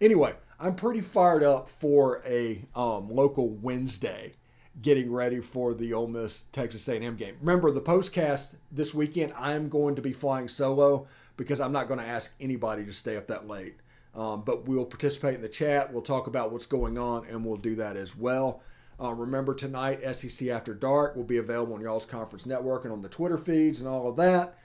Anyway, 0.00 0.34
I'm 0.58 0.74
pretty 0.74 1.00
fired 1.00 1.42
up 1.42 1.68
for 1.68 2.22
a 2.26 2.62
um, 2.74 3.08
local 3.10 3.48
Wednesday, 3.48 4.34
getting 4.80 5.12
ready 5.12 5.40
for 5.40 5.74
the 5.74 5.92
Ole 5.92 6.08
Miss 6.08 6.44
Texas 6.52 6.88
A&M 6.88 7.16
game. 7.16 7.36
Remember 7.40 7.70
the 7.70 7.80
postcast 7.80 8.56
this 8.70 8.94
weekend. 8.94 9.32
I'm 9.38 9.68
going 9.68 9.94
to 9.96 10.02
be 10.02 10.12
flying 10.12 10.48
solo 10.48 11.06
because 11.36 11.60
I'm 11.60 11.72
not 11.72 11.88
going 11.88 12.00
to 12.00 12.06
ask 12.06 12.34
anybody 12.40 12.84
to 12.84 12.92
stay 12.92 13.16
up 13.16 13.26
that 13.28 13.46
late. 13.46 13.76
Um, 14.14 14.42
but 14.42 14.66
we'll 14.66 14.84
participate 14.84 15.34
in 15.34 15.42
the 15.42 15.48
chat. 15.48 15.92
We'll 15.92 16.02
talk 16.02 16.26
about 16.26 16.52
what's 16.52 16.66
going 16.66 16.98
on, 16.98 17.26
and 17.26 17.44
we'll 17.44 17.56
do 17.56 17.76
that 17.76 17.96
as 17.96 18.16
well. 18.16 18.62
Uh, 19.02 19.12
remember 19.12 19.54
tonight, 19.54 20.00
SEC 20.14 20.48
After 20.48 20.74
Dark 20.74 21.16
will 21.16 21.24
be 21.24 21.38
available 21.38 21.74
on 21.74 21.80
y'all's 21.80 22.04
conference 22.04 22.46
network 22.46 22.84
and 22.84 22.92
on 22.92 23.00
the 23.00 23.08
Twitter 23.08 23.38
feeds 23.38 23.80
and 23.80 23.88
all 23.88 24.08
of 24.08 24.16
that. 24.16 24.58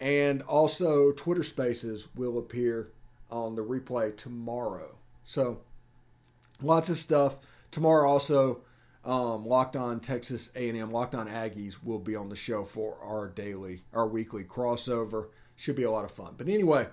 And 0.00 0.42
also, 0.42 1.12
Twitter 1.12 1.42
Spaces 1.42 2.08
will 2.14 2.38
appear 2.38 2.92
on 3.30 3.54
the 3.54 3.64
replay 3.64 4.16
tomorrow. 4.16 4.96
So, 5.24 5.60
lots 6.62 6.88
of 6.88 6.98
stuff. 6.98 7.38
Tomorrow, 7.70 8.08
also, 8.08 8.62
um, 9.04 9.46
Locked 9.46 9.76
On 9.76 10.00
Texas 10.00 10.50
A&M, 10.54 10.90
Locked 10.90 11.14
On 11.14 11.28
Aggies 11.28 11.82
will 11.82 11.98
be 11.98 12.16
on 12.16 12.28
the 12.28 12.36
show 12.36 12.64
for 12.64 12.96
our 13.02 13.28
daily, 13.28 13.82
our 13.92 14.06
weekly 14.06 14.44
crossover. 14.44 15.28
Should 15.60 15.76
be 15.76 15.82
a 15.82 15.90
lot 15.90 16.06
of 16.06 16.10
fun. 16.10 16.36
But 16.38 16.48
anyway, 16.48 16.86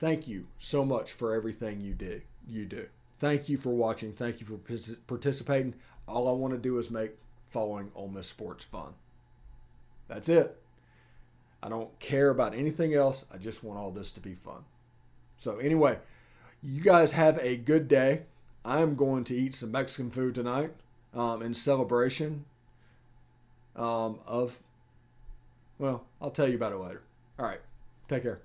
thank 0.00 0.26
you 0.26 0.48
so 0.58 0.84
much 0.84 1.12
for 1.12 1.36
everything 1.36 1.80
you 1.80 1.94
do. 1.94 2.22
You 2.48 2.66
do. 2.66 2.88
Thank 3.20 3.48
you 3.48 3.56
for 3.56 3.70
watching. 3.70 4.12
Thank 4.12 4.40
you 4.40 4.46
for 4.46 4.58
participating. 5.06 5.74
All 6.08 6.26
I 6.26 6.32
want 6.32 6.52
to 6.52 6.58
do 6.58 6.80
is 6.80 6.90
make 6.90 7.12
following 7.48 7.92
Ole 7.94 8.08
Miss 8.08 8.26
sports 8.26 8.64
fun. 8.64 8.94
That's 10.08 10.28
it. 10.28 10.60
I 11.62 11.68
don't 11.68 11.96
care 12.00 12.28
about 12.28 12.56
anything 12.56 12.92
else. 12.92 13.24
I 13.32 13.36
just 13.36 13.62
want 13.62 13.78
all 13.78 13.92
this 13.92 14.10
to 14.10 14.20
be 14.20 14.34
fun. 14.34 14.64
So, 15.36 15.58
anyway, 15.58 15.98
you 16.60 16.82
guys 16.82 17.12
have 17.12 17.38
a 17.38 17.56
good 17.56 17.86
day. 17.86 18.22
I'm 18.64 18.96
going 18.96 19.22
to 19.26 19.36
eat 19.36 19.54
some 19.54 19.70
Mexican 19.70 20.10
food 20.10 20.34
tonight 20.34 20.72
um, 21.14 21.40
in 21.40 21.54
celebration 21.54 22.46
um, 23.76 24.18
of, 24.26 24.58
well, 25.80 26.04
I'll 26.20 26.30
tell 26.30 26.46
you 26.46 26.54
about 26.56 26.72
it 26.72 26.76
later. 26.76 27.02
All 27.38 27.46
right. 27.46 27.60
Take 28.06 28.22
care. 28.22 28.40